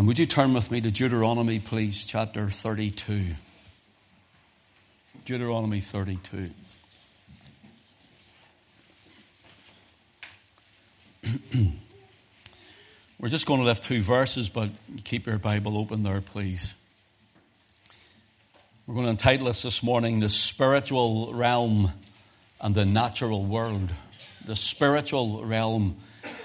And 0.00 0.06
would 0.06 0.18
you 0.18 0.24
turn 0.24 0.54
with 0.54 0.70
me 0.70 0.80
to 0.80 0.90
Deuteronomy, 0.90 1.58
please, 1.58 2.04
chapter 2.04 2.48
32. 2.48 3.34
Deuteronomy 5.26 5.80
32. 5.80 6.52
We're 13.18 13.28
just 13.28 13.44
going 13.44 13.60
to 13.60 13.66
lift 13.66 13.82
two 13.82 14.00
verses, 14.00 14.48
but 14.48 14.70
keep 15.04 15.26
your 15.26 15.36
Bible 15.36 15.76
open 15.76 16.02
there, 16.02 16.22
please. 16.22 16.74
We're 18.86 18.94
going 18.94 19.04
to 19.04 19.10
entitle 19.10 19.48
this 19.48 19.60
this 19.60 19.82
morning, 19.82 20.20
The 20.20 20.30
Spiritual 20.30 21.34
Realm 21.34 21.92
and 22.58 22.74
the 22.74 22.86
Natural 22.86 23.44
World. 23.44 23.92
The 24.46 24.56
Spiritual 24.56 25.44
Realm 25.44 25.96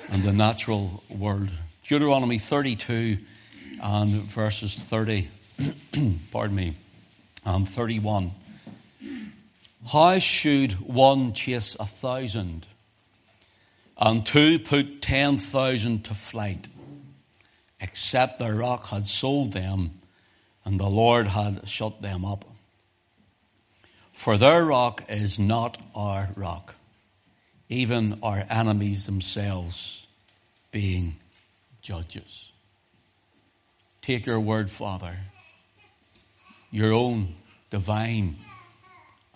and 0.10 0.24
the 0.24 0.34
Natural 0.34 1.02
World. 1.10 1.52
Deuteronomy 1.88 2.38
32 2.38 3.20
and 3.86 4.24
verses 4.24 4.74
30, 4.76 5.30
pardon 6.32 6.56
me, 6.56 6.76
and 7.46 7.70
31. 7.70 8.32
How 9.88 10.18
should 10.18 10.72
one 10.80 11.34
chase 11.34 11.78
a 11.80 11.86
thousand 11.86 12.66
and 13.96 14.26
two 14.26 14.58
put 14.58 15.04
ten 15.04 15.38
thousand 15.38 16.06
to 16.06 16.16
flight, 16.16 16.68
except 17.80 18.40
the 18.40 18.52
rock 18.52 18.88
had 18.88 19.06
sold 19.06 19.54
them 19.54 20.02
and 20.66 20.80
the 20.80 20.90
Lord 20.90 21.28
had 21.28 21.70
shut 21.70 22.02
them 22.02 22.26
up? 22.26 22.44
For 24.14 24.36
their 24.36 24.66
rock 24.66 25.04
is 25.10 25.38
not 25.38 25.78
our 25.94 26.30
rock, 26.36 26.74
even 27.70 28.18
our 28.24 28.48
enemies 28.50 29.06
themselves 29.06 30.08
being 30.72 31.18
judges. 31.84 32.52
Take 34.06 34.28
your 34.28 34.40
word, 34.40 34.70
Father, 34.70 35.18
your 36.70 36.94
own 36.94 37.34
divine 37.72 38.36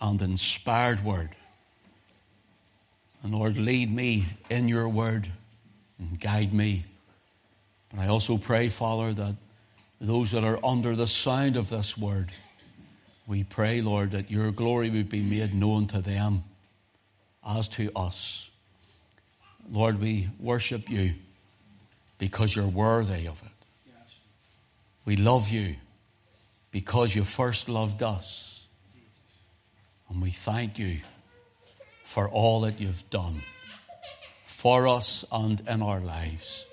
and 0.00 0.22
inspired 0.22 1.04
word. 1.04 1.30
And 3.24 3.34
Lord, 3.34 3.58
lead 3.58 3.92
me 3.92 4.26
in 4.48 4.68
your 4.68 4.88
word 4.88 5.26
and 5.98 6.20
guide 6.20 6.54
me. 6.54 6.84
But 7.90 8.02
I 8.02 8.06
also 8.06 8.38
pray, 8.38 8.68
Father, 8.68 9.12
that 9.12 9.34
those 10.00 10.30
that 10.30 10.44
are 10.44 10.64
under 10.64 10.94
the 10.94 11.08
sound 11.08 11.56
of 11.56 11.68
this 11.68 11.98
word, 11.98 12.30
we 13.26 13.42
pray, 13.42 13.80
Lord, 13.80 14.12
that 14.12 14.30
your 14.30 14.52
glory 14.52 14.88
would 14.88 15.08
be 15.08 15.20
made 15.20 15.52
known 15.52 15.88
to 15.88 16.00
them 16.00 16.44
as 17.44 17.66
to 17.70 17.90
us. 17.96 18.52
Lord, 19.68 20.00
we 20.00 20.28
worship 20.38 20.88
you 20.88 21.14
because 22.18 22.54
you're 22.54 22.68
worthy 22.68 23.26
of 23.26 23.42
it. 23.42 23.59
We 25.10 25.16
love 25.16 25.48
you 25.48 25.74
because 26.70 27.16
you 27.16 27.24
first 27.24 27.68
loved 27.68 28.00
us. 28.00 28.68
And 30.08 30.22
we 30.22 30.30
thank 30.30 30.78
you 30.78 30.98
for 32.04 32.28
all 32.28 32.60
that 32.60 32.80
you've 32.80 33.10
done 33.10 33.40
for 34.44 34.86
us 34.86 35.24
and 35.32 35.60
in 35.66 35.82
our 35.82 35.98
lives. 35.98 36.64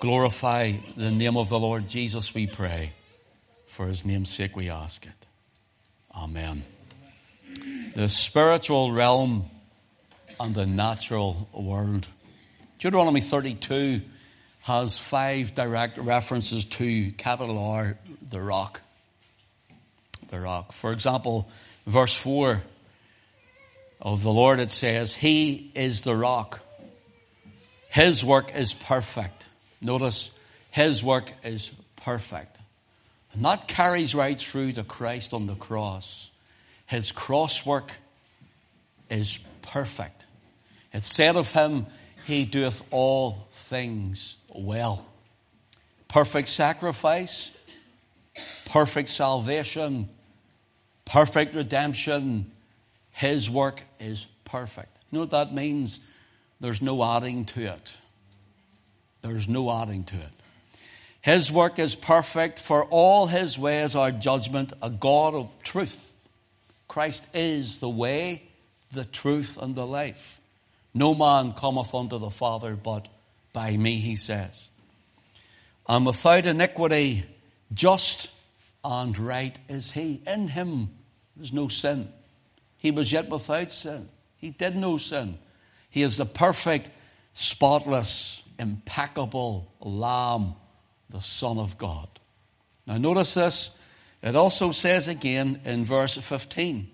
Glorify 0.00 0.72
the 0.98 1.10
name 1.10 1.38
of 1.38 1.48
the 1.48 1.58
Lord 1.58 1.88
Jesus, 1.88 2.34
we 2.34 2.46
pray. 2.46 2.92
For 3.68 3.86
his 3.86 4.04
name's 4.04 4.28
sake, 4.28 4.54
we 4.54 4.68
ask 4.68 5.06
it. 5.06 5.26
Amen. 6.14 6.62
The 7.94 8.10
spiritual 8.10 8.92
realm 8.92 9.48
and 10.38 10.54
the 10.54 10.66
natural 10.66 11.48
world. 11.54 12.06
Deuteronomy 12.78 13.22
32 13.22 14.02
has 14.64 14.96
five 14.96 15.54
direct 15.54 15.98
references 15.98 16.64
to 16.64 17.12
capital 17.12 17.58
R, 17.58 17.98
the 18.30 18.40
rock. 18.40 18.80
The 20.28 20.40
rock. 20.40 20.72
For 20.72 20.90
example, 20.90 21.50
verse 21.86 22.14
4 22.14 22.62
of 24.00 24.22
the 24.22 24.30
Lord, 24.30 24.60
it 24.60 24.70
says, 24.70 25.14
He 25.14 25.70
is 25.74 26.00
the 26.00 26.16
rock. 26.16 26.60
His 27.90 28.24
work 28.24 28.56
is 28.56 28.72
perfect. 28.72 29.46
Notice, 29.82 30.30
His 30.70 31.02
work 31.02 31.30
is 31.42 31.70
perfect. 31.96 32.56
And 33.34 33.44
that 33.44 33.68
carries 33.68 34.14
right 34.14 34.40
through 34.40 34.72
to 34.72 34.82
Christ 34.82 35.34
on 35.34 35.44
the 35.44 35.56
cross. 35.56 36.30
His 36.86 37.12
cross 37.12 37.66
work 37.66 37.92
is 39.10 39.38
perfect. 39.60 40.24
It 40.90 41.04
said 41.04 41.36
of 41.36 41.50
Him, 41.52 41.84
He 42.26 42.46
doeth 42.46 42.82
all 42.90 43.46
things 43.50 44.36
well. 44.54 45.04
Perfect 46.08 46.48
sacrifice, 46.48 47.50
perfect 48.66 49.08
salvation, 49.08 50.08
perfect 51.04 51.54
redemption. 51.54 52.50
His 53.10 53.50
work 53.50 53.82
is 54.00 54.26
perfect. 54.44 54.96
You 55.10 55.16
know 55.16 55.20
what 55.20 55.30
that 55.30 55.54
means? 55.54 56.00
There's 56.60 56.82
no 56.82 57.02
adding 57.04 57.44
to 57.46 57.62
it. 57.62 57.94
There's 59.22 59.48
no 59.48 59.70
adding 59.70 60.04
to 60.04 60.16
it. 60.16 60.30
His 61.20 61.50
work 61.50 61.78
is 61.78 61.94
perfect, 61.94 62.58
for 62.58 62.84
all 62.84 63.26
his 63.26 63.58
ways 63.58 63.96
are 63.96 64.10
judgment, 64.10 64.74
a 64.82 64.90
God 64.90 65.34
of 65.34 65.62
truth. 65.62 66.12
Christ 66.86 67.26
is 67.32 67.78
the 67.78 67.88
way, 67.88 68.42
the 68.92 69.06
truth, 69.06 69.56
and 69.60 69.74
the 69.74 69.86
life. 69.86 70.40
No 70.92 71.14
man 71.14 71.54
cometh 71.54 71.94
unto 71.94 72.18
the 72.18 72.30
Father 72.30 72.76
but 72.76 73.08
by 73.54 73.74
me, 73.78 73.96
he 73.96 74.16
says. 74.16 74.68
And 75.88 76.04
without 76.04 76.44
iniquity, 76.44 77.24
just 77.72 78.30
and 78.84 79.18
right 79.18 79.58
is 79.68 79.92
he. 79.92 80.22
In 80.26 80.48
him 80.48 80.90
there's 81.34 81.54
no 81.54 81.68
sin. 81.68 82.12
He 82.76 82.90
was 82.90 83.10
yet 83.10 83.30
without 83.30 83.70
sin. 83.70 84.10
He 84.36 84.50
did 84.50 84.76
no 84.76 84.98
sin. 84.98 85.38
He 85.88 86.02
is 86.02 86.18
the 86.18 86.26
perfect, 86.26 86.90
spotless, 87.32 88.42
impeccable 88.58 89.72
Lamb, 89.80 90.54
the 91.08 91.20
Son 91.20 91.58
of 91.58 91.78
God. 91.78 92.08
Now 92.86 92.98
notice 92.98 93.32
this. 93.32 93.70
It 94.22 94.36
also 94.36 94.70
says 94.70 95.08
again 95.08 95.60
in 95.64 95.84
verse 95.84 96.16
15. 96.16 96.90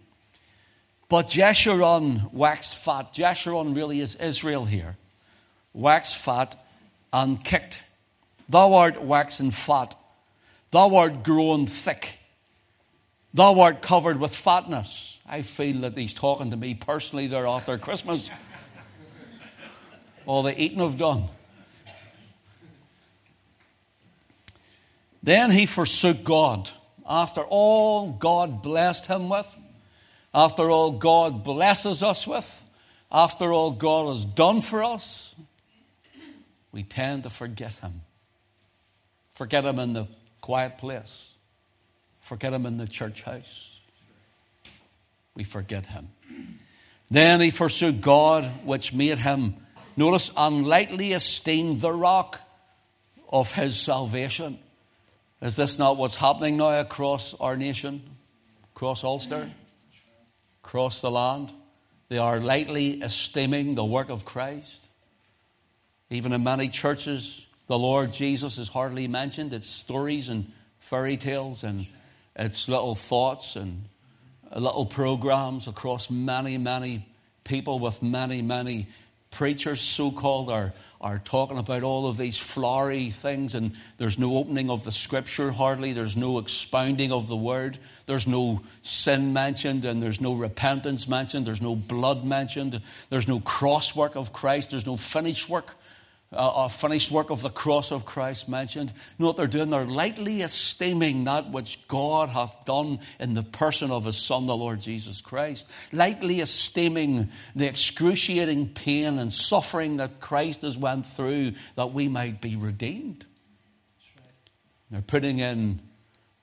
But 1.08 1.28
Jeshurun 1.28 2.32
waxed 2.32 2.76
fat. 2.76 3.12
Jeshurun 3.12 3.74
really 3.74 4.00
is 4.00 4.14
Israel 4.14 4.64
here. 4.64 4.96
Waxed 5.72 6.16
fat 6.16 6.56
and 7.12 7.42
kicked. 7.42 7.82
Thou 8.48 8.74
art 8.74 9.02
waxen 9.02 9.50
fat 9.50 9.94
Thou 10.70 10.94
art 10.96 11.22
grown 11.24 11.66
thick. 11.66 12.18
Thou 13.34 13.60
art 13.60 13.82
covered 13.82 14.20
with 14.20 14.34
fatness. 14.34 15.18
I 15.26 15.42
feel 15.42 15.80
that 15.80 15.96
he's 15.96 16.14
talking 16.14 16.50
to 16.50 16.56
me 16.56 16.74
personally 16.74 17.26
there 17.26 17.46
after 17.46 17.78
Christmas. 17.78 18.30
All 20.26 20.42
the 20.42 20.60
eating 20.60 20.80
I've 20.80 20.98
done. 20.98 21.24
Then 25.22 25.50
he 25.50 25.66
forsook 25.66 26.24
God. 26.24 26.70
After 27.08 27.42
all 27.42 28.12
God 28.12 28.62
blessed 28.62 29.06
him 29.06 29.28
with, 29.28 29.58
after 30.32 30.70
all 30.70 30.92
God 30.92 31.42
blesses 31.42 32.02
us 32.02 32.26
with, 32.26 32.64
after 33.10 33.52
all 33.52 33.72
God 33.72 34.14
has 34.14 34.24
done 34.24 34.60
for 34.60 34.84
us, 34.84 35.34
we 36.72 36.82
tend 36.82 37.24
to 37.24 37.30
forget 37.30 37.72
him. 37.72 38.02
Forget 39.32 39.64
him 39.64 39.78
in 39.78 39.92
the 39.92 40.06
quiet 40.40 40.78
place. 40.78 41.30
Forget 42.20 42.52
him 42.52 42.66
in 42.66 42.76
the 42.76 42.86
church 42.86 43.22
house. 43.22 43.80
We 45.34 45.44
forget 45.44 45.86
him. 45.86 46.08
Then 47.10 47.40
he 47.40 47.50
forsook 47.50 48.00
God, 48.00 48.44
which 48.64 48.92
made 48.92 49.18
him, 49.18 49.56
notice, 49.96 50.30
unlightly 50.36 51.12
esteemed 51.12 51.80
the 51.80 51.92
rock 51.92 52.40
of 53.28 53.52
his 53.52 53.78
salvation. 53.80 54.58
Is 55.40 55.56
this 55.56 55.78
not 55.78 55.96
what's 55.96 56.14
happening 56.14 56.58
now 56.58 56.78
across 56.78 57.34
our 57.40 57.56
nation, 57.56 58.02
across 58.74 59.02
Ulster, 59.02 59.50
across 60.62 61.00
the 61.00 61.10
land? 61.10 61.52
They 62.10 62.18
are 62.18 62.38
lightly 62.38 63.00
esteeming 63.00 63.74
the 63.74 63.84
work 63.84 64.10
of 64.10 64.24
Christ. 64.24 64.86
Even 66.10 66.32
in 66.32 66.42
many 66.42 66.68
churches, 66.68 67.46
the 67.68 67.78
Lord 67.78 68.12
Jesus 68.12 68.58
is 68.58 68.68
hardly 68.68 69.06
mentioned. 69.06 69.52
It's 69.52 69.68
stories 69.68 70.28
and 70.28 70.50
fairy 70.80 71.16
tales 71.16 71.62
and 71.62 71.86
it's 72.34 72.68
little 72.68 72.96
thoughts 72.96 73.54
and 73.54 73.84
little 74.54 74.86
programs 74.86 75.68
across 75.68 76.10
many, 76.10 76.58
many 76.58 77.06
people 77.44 77.78
with 77.78 78.02
many, 78.02 78.42
many 78.42 78.88
preachers, 79.30 79.80
so 79.80 80.10
called, 80.10 80.50
are, 80.50 80.72
are 81.00 81.18
talking 81.18 81.58
about 81.58 81.82
all 81.84 82.08
of 82.08 82.16
these 82.16 82.36
flowery 82.36 83.10
things, 83.10 83.54
and 83.54 83.72
there's 83.96 84.18
no 84.18 84.36
opening 84.36 84.70
of 84.70 84.82
the 84.82 84.90
scripture 84.90 85.52
hardly, 85.52 85.92
there's 85.92 86.16
no 86.16 86.38
expounding 86.38 87.12
of 87.12 87.28
the 87.28 87.36
word, 87.36 87.78
there's 88.06 88.26
no 88.26 88.60
sin 88.82 89.32
mentioned, 89.32 89.84
and 89.84 90.02
there's 90.02 90.20
no 90.20 90.34
repentance 90.34 91.06
mentioned, 91.06 91.46
there's 91.46 91.62
no 91.62 91.76
blood 91.76 92.24
mentioned, 92.24 92.80
there's 93.08 93.28
no 93.28 93.38
cross 93.40 93.94
work 93.94 94.16
of 94.16 94.32
Christ, 94.32 94.72
there's 94.72 94.86
no 94.86 94.96
finished 94.96 95.48
work 95.48 95.76
a 96.32 96.68
finished 96.68 97.10
work 97.10 97.30
of 97.30 97.42
the 97.42 97.50
cross 97.50 97.90
of 97.90 98.04
Christ 98.04 98.48
mentioned. 98.48 98.90
You 98.90 98.96
know 99.18 99.26
what 99.26 99.36
they're 99.36 99.48
doing? 99.48 99.70
They're 99.70 99.84
lightly 99.84 100.42
esteeming 100.42 101.24
that 101.24 101.50
which 101.50 101.86
God 101.88 102.28
hath 102.28 102.64
done 102.64 103.00
in 103.18 103.34
the 103.34 103.42
person 103.42 103.90
of 103.90 104.04
his 104.04 104.16
Son, 104.16 104.46
the 104.46 104.56
Lord 104.56 104.80
Jesus 104.80 105.20
Christ. 105.20 105.68
Lightly 105.90 106.40
esteeming 106.40 107.30
the 107.56 107.66
excruciating 107.66 108.68
pain 108.68 109.18
and 109.18 109.32
suffering 109.32 109.96
that 109.96 110.20
Christ 110.20 110.62
has 110.62 110.78
went 110.78 111.06
through 111.06 111.54
that 111.74 111.92
we 111.92 112.06
might 112.06 112.40
be 112.40 112.54
redeemed. 112.54 113.26
They're 114.90 115.02
putting 115.02 115.38
in 115.38 115.80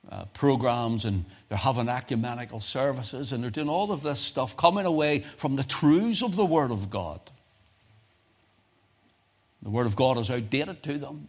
uh, 0.09 0.25
programs 0.25 1.05
and 1.05 1.23
they're 1.47 1.57
having 1.57 1.87
ecumenical 1.87 2.59
services 2.59 3.31
and 3.31 3.41
they're 3.41 3.51
doing 3.51 3.69
all 3.69 3.93
of 3.93 4.03
this 4.03 4.19
stuff 4.19 4.57
coming 4.57 4.85
away 4.85 5.23
from 5.37 5.55
the 5.55 5.63
truths 5.63 6.23
of 6.23 6.35
the 6.35 6.45
Word 6.45 6.71
of 6.71 6.89
God. 6.89 7.21
The 9.61 9.69
Word 9.69 9.87
of 9.87 9.95
God 9.95 10.17
is 10.17 10.29
outdated 10.29 10.83
to 10.83 10.97
them. 10.97 11.27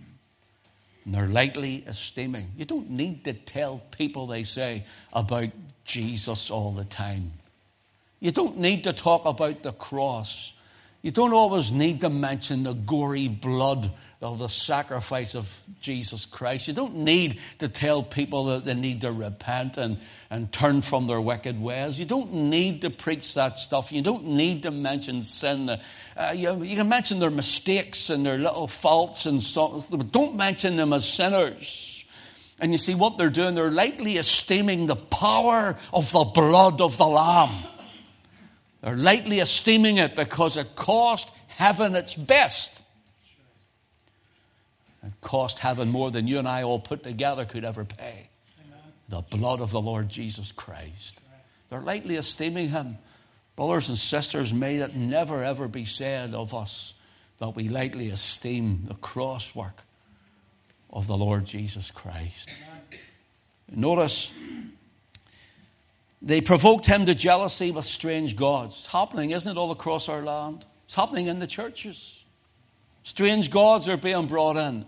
And 1.05 1.15
they're 1.15 1.29
lightly 1.29 1.85
esteeming. 1.87 2.53
You 2.57 2.67
don't 2.67 2.91
need 2.91 3.25
to 3.25 3.33
tell 3.33 3.81
people, 3.91 4.27
they 4.27 4.45
say, 4.45 4.85
about 5.13 5.49
Jesus 5.85 6.51
all 6.51 6.73
the 6.73 6.85
time. 6.85 7.33
You 8.21 8.31
don't 8.33 8.59
need 8.59 8.85
to 8.85 8.93
talk 8.93 9.25
about 9.25 9.63
the 9.63 9.73
cross. 9.73 10.53
You 11.01 11.13
don't 11.13 11.33
always 11.33 11.71
need 11.71 12.01
to 12.01 12.11
mention 12.11 12.65
the 12.65 12.73
gory 12.73 13.29
blood 13.29 13.93
of 14.21 14.41
the 14.41 14.49
sacrifice 14.49 15.37
of 15.37 15.49
Jesus 15.81 16.27
Christ. 16.27 16.67
You 16.67 16.75
don't 16.75 16.97
need 16.97 17.39
to 17.61 17.69
tell 17.69 18.03
people 18.03 18.47
that 18.47 18.65
they 18.65 18.75
need 18.75 19.03
to 19.03 19.13
repent 19.13 19.77
and, 19.77 19.99
and 20.29 20.51
turn 20.51 20.83
from 20.83 21.07
their 21.07 21.21
wicked 21.21 21.61
ways. 21.61 22.01
You 22.01 22.05
don't 22.05 22.33
need 22.33 22.81
to 22.81 22.91
preach 22.91 23.35
that 23.35 23.59
stuff. 23.59 23.93
You 23.93 24.03
don't 24.03 24.25
need 24.25 24.65
to 24.65 24.73
mention 24.73 25.23
sin. 25.23 25.71
Uh, 26.17 26.33
you, 26.35 26.65
you, 26.65 26.77
can 26.77 26.89
mention 26.89 27.21
their 27.21 27.31
mistakes 27.31 28.11
and 28.11 28.27
their 28.27 28.39
little 28.39 28.67
faults 28.67 29.27
and 29.27 29.41
so, 29.41 29.85
but 29.89 30.11
don't 30.11 30.35
mention 30.35 30.75
them 30.75 30.93
as 30.93 31.09
sinners. 31.09 32.05
And 32.59 32.73
you 32.73 32.79
see 32.79 32.97
what 32.97 33.19
they're 33.19 33.31
doing? 33.31 33.55
They're 33.55 33.71
lightly 33.71 34.17
esteeming 34.17 34.89
the 34.89 34.97
power 34.97 35.77
of 35.93 36.11
the 36.11 36.25
blood 36.25 36.81
of 36.81 36.97
the 36.97 37.07
Lamb. 37.07 37.55
They're 38.81 38.97
lightly 38.97 39.41
esteeming 39.41 39.97
it 39.97 40.15
because 40.15 40.57
it 40.57 40.77
cost 40.77 41.31
heaven 41.49 41.97
its 41.97 42.15
best. 42.15 42.83
It 45.05 45.13
cost 45.21 45.59
heaven 45.59 45.89
more 45.91 46.11
than 46.11 46.27
you 46.27 46.39
and 46.39 46.49
I 46.49 46.63
all 46.63 46.79
put 46.79 47.03
together 47.03 47.45
could 47.45 47.65
ever 47.65 47.85
pay. 47.85 48.29
Amen. 48.67 48.81
The 49.09 49.21
blood 49.23 49.61
of 49.61 49.71
the 49.71 49.81
Lord 49.81 50.09
Jesus 50.09 50.53
Christ. 50.53 51.21
They're 51.71 51.81
lightly 51.81 52.17
esteeming 52.17 52.71
him. 52.71 52.99
Brothers 53.57 53.89
and 53.89 53.99
sisters, 53.99 54.55
may 54.55 54.77
it 54.77 54.95
never 54.95 55.43
ever 55.43 55.67
be 55.67 55.85
said 55.85 56.35
of 56.35 56.55
us 56.55 56.95
that 57.39 57.57
we 57.57 57.69
lightly 57.69 58.11
esteem 58.11 58.85
the 58.87 58.95
cross 58.95 59.55
work 59.55 59.83
of 60.91 61.07
the 61.07 61.17
Lord 61.17 61.45
Jesus 61.45 61.91
Christ. 61.91 62.51
Notice 63.71 64.33
they 66.21 66.41
provoked 66.41 66.87
him 66.87 67.07
to 67.07 67.15
jealousy 67.15 67.71
with 67.71 67.85
strange 67.85 68.37
gods. 68.37 68.77
It's 68.77 68.87
happening, 68.89 69.31
isn't 69.31 69.51
it, 69.51 69.59
all 69.59 69.71
across 69.71 70.09
our 70.09 70.23
land? 70.23 70.65
It's 70.85 70.95
happening 70.95 71.27
in 71.27 71.39
the 71.39 71.47
churches. 71.47 72.25
Strange 73.05 73.51
gods 73.51 73.89
are 73.89 73.97
being 73.97 74.27
brought 74.27 74.57
in. 74.57 74.85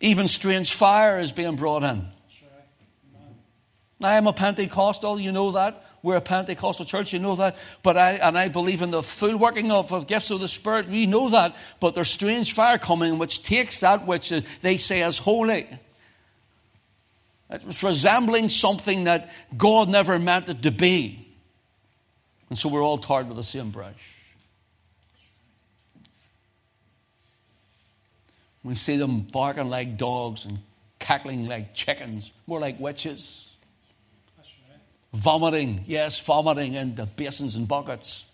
Even 0.00 0.28
strange 0.28 0.74
fire 0.74 1.18
is 1.18 1.32
being 1.32 1.56
brought 1.56 1.82
in. 1.82 2.06
I'm 4.02 4.26
a 4.26 4.32
Pentecostal, 4.32 5.18
you 5.18 5.32
know 5.32 5.52
that. 5.52 5.82
We're 6.02 6.16
a 6.16 6.20
Pentecostal 6.20 6.84
church, 6.84 7.12
you 7.12 7.18
know 7.18 7.34
that. 7.36 7.56
But 7.82 7.96
I, 7.96 8.12
and 8.12 8.38
I 8.38 8.48
believe 8.48 8.82
in 8.82 8.90
the 8.90 9.02
full 9.02 9.36
working 9.36 9.72
of, 9.72 9.92
of 9.92 10.06
gifts 10.06 10.30
of 10.30 10.38
the 10.40 10.48
Spirit, 10.48 10.88
we 10.88 11.06
know 11.06 11.30
that. 11.30 11.56
But 11.80 11.94
there's 11.94 12.10
strange 12.10 12.52
fire 12.52 12.78
coming 12.78 13.18
which 13.18 13.42
takes 13.42 13.80
that 13.80 14.06
which 14.06 14.32
they 14.60 14.76
say 14.76 15.02
is 15.02 15.18
holy 15.18 15.66
it's 17.50 17.82
resembling 17.82 18.48
something 18.48 19.04
that 19.04 19.30
God 19.56 19.88
never 19.88 20.18
meant 20.18 20.48
it 20.48 20.62
to 20.62 20.70
be. 20.70 21.26
And 22.48 22.58
so 22.58 22.68
we're 22.68 22.82
all 22.82 22.98
tarred 22.98 23.28
with 23.28 23.36
the 23.36 23.44
same 23.44 23.70
brush. 23.70 24.14
We 28.62 28.74
see 28.74 28.96
them 28.96 29.20
barking 29.20 29.68
like 29.68 29.96
dogs 29.96 30.44
and 30.44 30.58
cackling 30.98 31.46
like 31.46 31.74
chickens, 31.74 32.32
more 32.48 32.58
like 32.58 32.80
witches. 32.80 33.52
Vomiting, 35.12 35.84
yes, 35.86 36.20
vomiting 36.20 36.74
into 36.74 37.06
basins 37.06 37.54
and 37.54 37.66
buckets, 37.68 38.24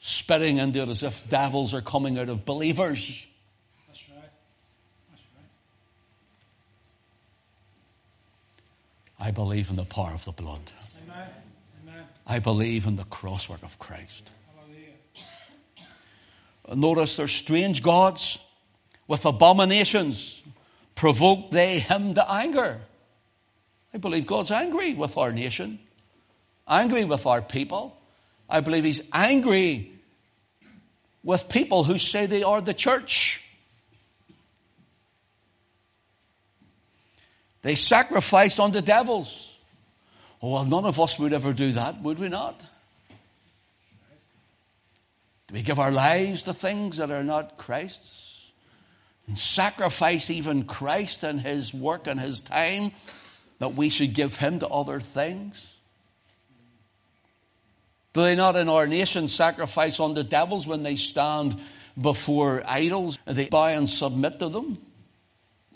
spitting 0.00 0.58
into 0.58 0.82
it 0.82 0.88
as 0.88 1.02
if 1.02 1.28
devils 1.28 1.72
are 1.72 1.80
coming 1.80 2.18
out 2.18 2.28
of 2.28 2.44
believers. 2.44 3.26
I 9.18 9.30
believe 9.30 9.70
in 9.70 9.76
the 9.76 9.84
power 9.84 10.12
of 10.12 10.24
the 10.24 10.32
blood. 10.32 10.72
Amen. 11.04 11.28
Amen. 11.82 12.04
I 12.26 12.38
believe 12.38 12.86
in 12.86 12.96
the 12.96 13.04
crosswork 13.04 13.62
of 13.62 13.78
Christ. 13.78 14.30
Hallelujah. 16.66 16.76
Notice 16.76 17.16
there's 17.16 17.32
strange 17.32 17.82
gods 17.82 18.38
with 19.06 19.24
abominations. 19.24 20.42
Provoke 20.94 21.50
they 21.50 21.78
him 21.78 22.14
to 22.14 22.30
anger. 22.30 22.80
I 23.94 23.98
believe 23.98 24.26
God's 24.26 24.50
angry 24.50 24.94
with 24.94 25.16
our 25.16 25.32
nation, 25.32 25.78
angry 26.66 27.04
with 27.04 27.26
our 27.26 27.40
people. 27.40 27.96
I 28.48 28.60
believe 28.60 28.82
He's 28.82 29.02
angry 29.12 29.92
with 31.22 31.48
people 31.48 31.84
who 31.84 31.98
say 31.98 32.26
they 32.26 32.42
are 32.42 32.60
the 32.60 32.74
church. 32.74 33.43
They 37.64 37.74
sacrificed 37.76 38.60
unto 38.60 38.82
devils. 38.82 39.50
Oh, 40.42 40.52
well, 40.52 40.64
none 40.66 40.84
of 40.84 41.00
us 41.00 41.18
would 41.18 41.32
ever 41.32 41.54
do 41.54 41.72
that, 41.72 42.02
would 42.02 42.18
we 42.18 42.28
not? 42.28 42.60
Do 45.48 45.54
we 45.54 45.62
give 45.62 45.78
our 45.78 45.90
lives 45.90 46.42
to 46.42 46.52
things 46.52 46.98
that 46.98 47.10
are 47.10 47.24
not 47.24 47.56
Christ's? 47.56 48.50
And 49.26 49.38
sacrifice 49.38 50.28
even 50.28 50.64
Christ 50.64 51.22
and 51.22 51.40
His 51.40 51.72
work 51.72 52.06
and 52.06 52.20
His 52.20 52.42
time 52.42 52.92
that 53.60 53.74
we 53.74 53.88
should 53.88 54.12
give 54.12 54.36
Him 54.36 54.58
to 54.58 54.68
other 54.68 55.00
things? 55.00 55.74
Do 58.12 58.20
they 58.20 58.36
not 58.36 58.56
in 58.56 58.68
our 58.68 58.86
nation 58.86 59.26
sacrifice 59.26 59.98
unto 59.98 60.22
devils 60.22 60.66
when 60.66 60.82
they 60.82 60.96
stand 60.96 61.58
before 61.98 62.62
idols? 62.66 63.18
They 63.24 63.46
bow 63.46 63.68
and 63.68 63.88
submit 63.88 64.38
to 64.40 64.50
them? 64.50 64.76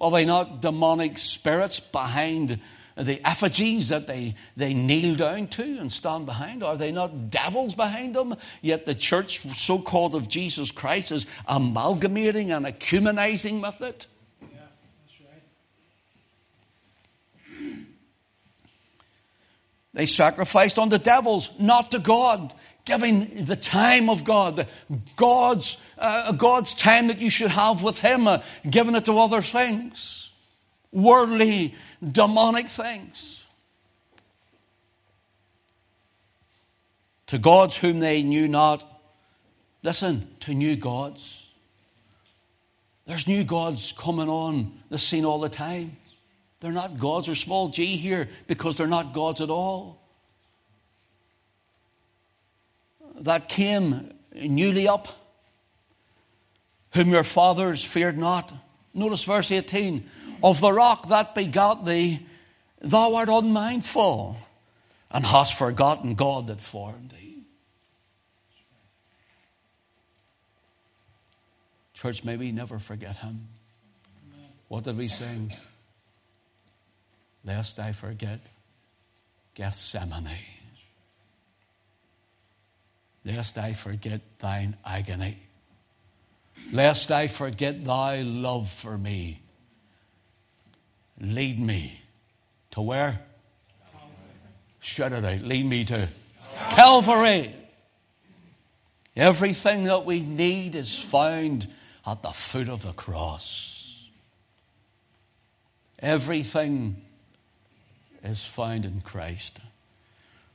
Are 0.01 0.11
they 0.11 0.25
not 0.25 0.63
demonic 0.63 1.19
spirits 1.19 1.81
behind 1.81 2.61
the 2.97 3.21
effigies 3.27 3.89
that 3.89 4.07
they, 4.07 4.35
they 4.57 4.75
kneel 4.75 5.17
down 5.17 5.49
to 5.49 5.63
and 5.63 5.91
stand 5.91 6.27
behind? 6.27 6.63
Are 6.63 6.77
they 6.77 6.93
not 6.93 7.31
devils 7.31 7.75
behind 7.75 8.15
them? 8.15 8.37
Yet 8.61 8.87
the 8.87 8.95
church, 8.95 9.41
so 9.57 9.79
called 9.79 10.15
of 10.15 10.29
Jesus 10.29 10.71
Christ, 10.71 11.13
is 11.13 11.27
amalgamating 11.47 12.51
and 12.51 12.67
ecumenizing 12.67 13.63
with 13.63 13.81
it. 13.81 14.07
They 19.95 20.07
sacrificed 20.07 20.79
on 20.79 20.91
the 20.91 20.99
devils, 20.99 21.51
not 21.59 21.91
to 21.91 21.99
God 21.99 22.55
giving 22.89 23.45
the 23.45 23.55
time 23.55 24.09
of 24.09 24.25
God, 24.25 24.67
God's, 25.15 25.77
uh, 25.99 26.33
God's 26.33 26.73
time 26.73 27.09
that 27.09 27.19
you 27.19 27.29
should 27.29 27.51
have 27.51 27.83
with 27.83 28.01
Him, 28.01 28.27
uh, 28.27 28.43
giving 28.69 28.97
it 28.97 29.05
to 29.05 29.19
other 29.19 29.43
things, 29.43 30.31
worldly, 30.91 31.75
demonic 32.03 32.69
things. 32.69 33.45
To 37.27 37.37
gods 37.37 37.77
whom 37.77 38.01
they 38.01 38.23
knew 38.23 38.49
not. 38.49 38.83
Listen, 39.83 40.27
to 40.41 40.55
new 40.55 40.75
gods. 40.75 41.51
There's 43.07 43.27
new 43.27 43.45
gods 43.45 43.93
coming 43.99 44.31
on 44.31 44.73
the 44.89 44.99
scene 44.99 45.27
all 45.27 45.41
the 45.41 45.51
time. 45.51 45.99
They're 46.61 46.73
not 46.73 46.99
gods 46.99 47.29
or 47.29 47.35
small 47.35 47.69
g 47.69 47.99
here 47.99 48.31
because 48.47 48.79
they're 48.79 48.87
not 48.87 49.13
gods 49.13 49.43
at 49.43 49.51
all. 49.51 49.98
That 53.21 53.49
came 53.49 54.13
newly 54.35 54.89
up, 54.89 55.09
whom 56.95 57.11
your 57.11 57.25
fathers 57.25 57.83
feared 57.83 58.19
not. 58.19 58.53
Notice 58.95 59.25
verse 59.25 59.51
18 59.51 60.09
Of 60.43 60.61
the 60.61 60.73
rock 60.73 61.09
that 61.09 61.35
begot 61.35 61.85
thee, 61.85 62.27
thou 62.81 63.15
art 63.15 63.29
unmindful, 63.29 64.37
and 65.11 65.25
hast 65.25 65.57
forgotten 65.57 66.15
God 66.15 66.49
that 66.49 66.61
formed 66.61 67.11
thee. 67.11 67.43
Church, 71.95 72.23
may 72.23 72.37
we 72.37 72.53
never 72.53 72.79
forget 72.79 73.17
him. 73.17 73.49
What 74.69 74.85
did 74.85 74.97
we 74.97 75.09
sing? 75.09 75.53
Lest 77.45 77.79
I 77.79 77.93
forget 77.93 78.41
Gethsemane 79.55 80.58
lest 83.29 83.59
I 83.59 83.75
forget 83.75 84.23
thine 84.39 84.77
agony. 84.87 85.37
lest 86.73 87.11
I 87.11 87.29
forget 87.29 87.85
thy 87.85 88.23
love 88.23 88.71
for 88.71 88.97
me. 88.97 89.43
Lead 91.21 91.61
me 91.61 92.01
to 92.71 92.81
where? 92.81 93.21
Shout 94.81 95.13
it 95.13 95.25
out. 95.25 95.41
Lead 95.43 95.67
me 95.67 95.85
to 95.87 96.09
Calvary. 96.71 97.55
Everything 99.15 99.85
that 99.85 100.05
we 100.05 100.21
need 100.21 100.75
is 100.75 100.97
found 100.99 101.69
at 102.07 102.23
the 102.23 102.31
foot 102.31 102.69
of 102.69 102.83
the 102.83 102.93
cross. 102.93 104.07
Everything 105.99 107.03
is 108.23 108.45
found 108.45 108.85
in 108.85 109.01
Christ. 109.01 109.59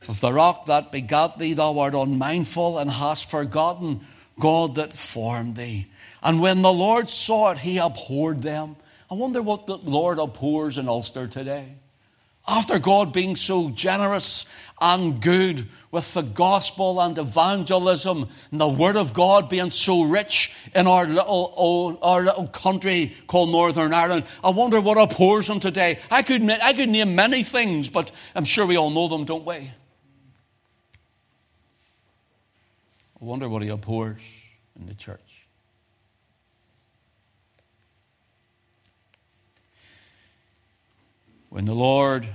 Of 0.08 0.20
the 0.20 0.34
rock 0.34 0.66
that 0.66 0.92
begat 0.92 1.38
thee, 1.38 1.54
thou 1.54 1.80
art 1.80 1.96
unmindful 1.96 2.78
and 2.78 2.90
hast 2.90 3.30
forgotten 3.30 4.02
God 4.40 4.76
that 4.76 4.94
formed 4.94 5.56
thee. 5.56 5.88
And 6.22 6.42
when 6.42 6.62
the 6.62 6.74
Lord 6.74 7.10
saw 7.10 7.52
it, 7.52 7.60
he 7.60 7.78
abhorred 7.78 8.42
them. 8.42 8.76
I 9.12 9.16
wonder 9.16 9.42
what 9.42 9.68
the 9.68 9.78
Lord 9.78 10.20
abhors 10.20 10.78
in 10.78 10.88
Ulster 10.88 11.28
today. 11.28 11.76
After 12.46 12.78
God 12.78 13.14
being 13.14 13.38
so 13.38 13.70
generous 13.70 14.46
and 14.82 15.22
good 15.22 15.70
with 15.92 16.14
the 16.14 16.24
gospel 16.24 17.00
and 17.00 17.18
evangelism 17.18 18.28
and 18.52 18.60
the 18.60 18.68
word 18.68 18.98
of 18.98 19.14
God 19.14 19.48
being 19.48 19.72
so 19.72 20.02
rich 20.04 20.52
in 20.76 20.86
our 20.86 21.06
little, 21.06 22.00
our 22.02 22.22
little 22.22 22.48
country 22.48 23.16
called 23.28 23.50
Northern 23.50 23.94
Ireland, 23.94 24.26
I 24.44 24.50
wonder 24.50 24.82
what 24.82 24.98
abhors 24.98 25.50
him 25.50 25.62
today. 25.62 26.00
I 26.12 26.22
could, 26.22 26.50
I 26.50 26.74
could 26.74 26.90
name 26.90 27.16
many 27.16 27.44
things, 27.44 27.88
but 27.88 28.12
I'm 28.36 28.46
sure 28.46 28.66
we 28.66 28.76
all 28.76 28.90
know 28.90 29.08
them, 29.08 29.24
don't 29.24 29.46
we? 29.46 29.72
I 33.24 33.26
wonder 33.26 33.48
what 33.48 33.62
he 33.62 33.70
abhors 33.70 34.20
in 34.78 34.86
the 34.86 34.94
church. 34.94 35.48
When 41.48 41.64
the 41.64 41.74
Lord 41.74 42.28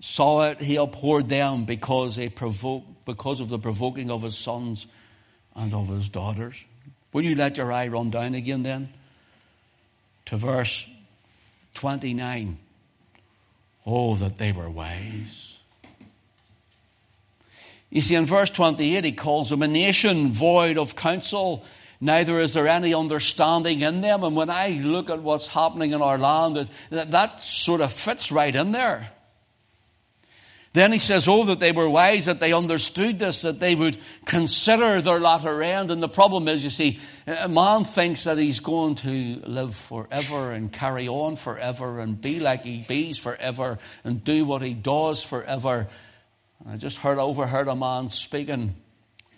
saw 0.00 0.44
it, 0.44 0.62
he 0.62 0.76
abhorred 0.76 1.28
them 1.28 1.66
because, 1.66 2.16
they 2.16 2.28
because 2.28 3.40
of 3.40 3.50
the 3.50 3.58
provoking 3.58 4.10
of 4.10 4.22
his 4.22 4.38
sons 4.38 4.86
and 5.54 5.74
of 5.74 5.88
his 5.90 6.08
daughters. 6.08 6.64
Will 7.12 7.22
you 7.22 7.34
let 7.34 7.58
your 7.58 7.70
eye 7.70 7.88
run 7.88 8.08
down 8.08 8.34
again 8.34 8.62
then 8.62 8.88
to 10.24 10.38
verse 10.38 10.86
29? 11.74 12.56
Oh, 13.84 14.14
that 14.14 14.38
they 14.38 14.52
were 14.52 14.70
wise. 14.70 15.55
You 17.90 18.00
see, 18.00 18.14
in 18.14 18.26
verse 18.26 18.50
28, 18.50 19.04
he 19.04 19.12
calls 19.12 19.50
them 19.50 19.62
a 19.62 19.68
nation 19.68 20.32
void 20.32 20.78
of 20.78 20.96
counsel 20.96 21.64
neither 22.00 22.40
is 22.40 22.54
there 22.54 22.68
any 22.68 22.94
understanding 22.94 23.80
in 23.80 24.00
them. 24.00 24.24
And 24.24 24.36
when 24.36 24.50
I 24.50 24.80
look 24.82 25.10
at 25.10 25.22
what's 25.22 25.48
happening 25.48 25.92
in 25.92 26.02
our 26.02 26.18
land, 26.18 26.68
that, 26.90 27.10
that 27.10 27.40
sort 27.40 27.80
of 27.80 27.92
fits 27.92 28.30
right 28.30 28.54
in 28.54 28.72
there. 28.72 29.10
Then 30.72 30.92
he 30.92 30.98
says, 30.98 31.26
Oh, 31.26 31.44
that 31.44 31.58
they 31.58 31.72
were 31.72 31.88
wise, 31.88 32.26
that 32.26 32.38
they 32.38 32.52
understood 32.52 33.18
this, 33.18 33.42
that 33.42 33.60
they 33.60 33.74
would 33.74 33.96
consider 34.26 35.00
their 35.00 35.18
latter 35.18 35.62
end. 35.62 35.90
And 35.90 36.02
the 36.02 36.08
problem 36.08 36.48
is, 36.48 36.64
you 36.64 36.70
see, 36.70 37.00
a 37.26 37.48
man 37.48 37.84
thinks 37.84 38.24
that 38.24 38.36
he's 38.36 38.60
going 38.60 38.96
to 38.96 39.40
live 39.46 39.74
forever 39.74 40.52
and 40.52 40.70
carry 40.70 41.08
on 41.08 41.36
forever 41.36 41.98
and 41.98 42.20
be 42.20 42.40
like 42.40 42.64
he 42.64 42.84
bees 42.86 43.18
forever 43.18 43.78
and 44.04 44.22
do 44.22 44.44
what 44.44 44.60
he 44.60 44.74
does 44.74 45.22
forever. 45.22 45.88
I 46.64 46.76
just 46.76 46.96
heard, 46.98 47.18
overheard 47.18 47.68
a 47.68 47.76
man 47.76 48.08
speaking 48.08 48.74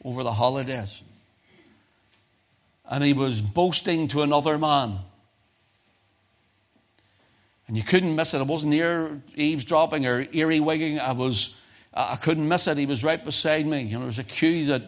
over 0.04 0.22
the 0.22 0.32
holidays 0.32 1.02
and 2.88 3.04
he 3.04 3.12
was 3.12 3.40
boasting 3.40 4.08
to 4.08 4.22
another 4.22 4.58
man. 4.58 4.98
And 7.66 7.76
you 7.76 7.82
couldn't 7.82 8.16
miss 8.16 8.32
it. 8.32 8.38
I 8.38 8.42
wasn't 8.42 8.72
ear 8.72 9.20
eavesdropping 9.34 10.06
or 10.06 10.24
eary 10.24 10.58
wigging. 10.58 10.98
I 10.98 11.12
was, 11.12 11.54
I 11.92 12.16
couldn't 12.16 12.48
miss 12.48 12.66
it. 12.66 12.78
He 12.78 12.86
was 12.86 13.04
right 13.04 13.22
beside 13.22 13.66
me. 13.66 13.82
You 13.82 13.94
know, 13.94 13.98
there 14.00 14.06
was 14.06 14.18
a 14.18 14.24
queue 14.24 14.66
that, 14.66 14.82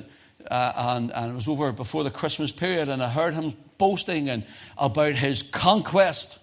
uh, 0.51 0.73
and, 0.77 1.13
and 1.13 1.33
it 1.33 1.35
was 1.35 1.47
over 1.47 1.73
before 1.73 2.03
the 2.03 2.11
Christmas 2.11 2.53
period, 2.53 2.89
and 2.89 3.03
I 3.03 3.11
heard 3.11 3.35
him 3.35 3.55
boasting 3.77 4.31
and 4.31 4.45
about 4.79 5.15
his 5.15 5.43
conquest 5.43 6.39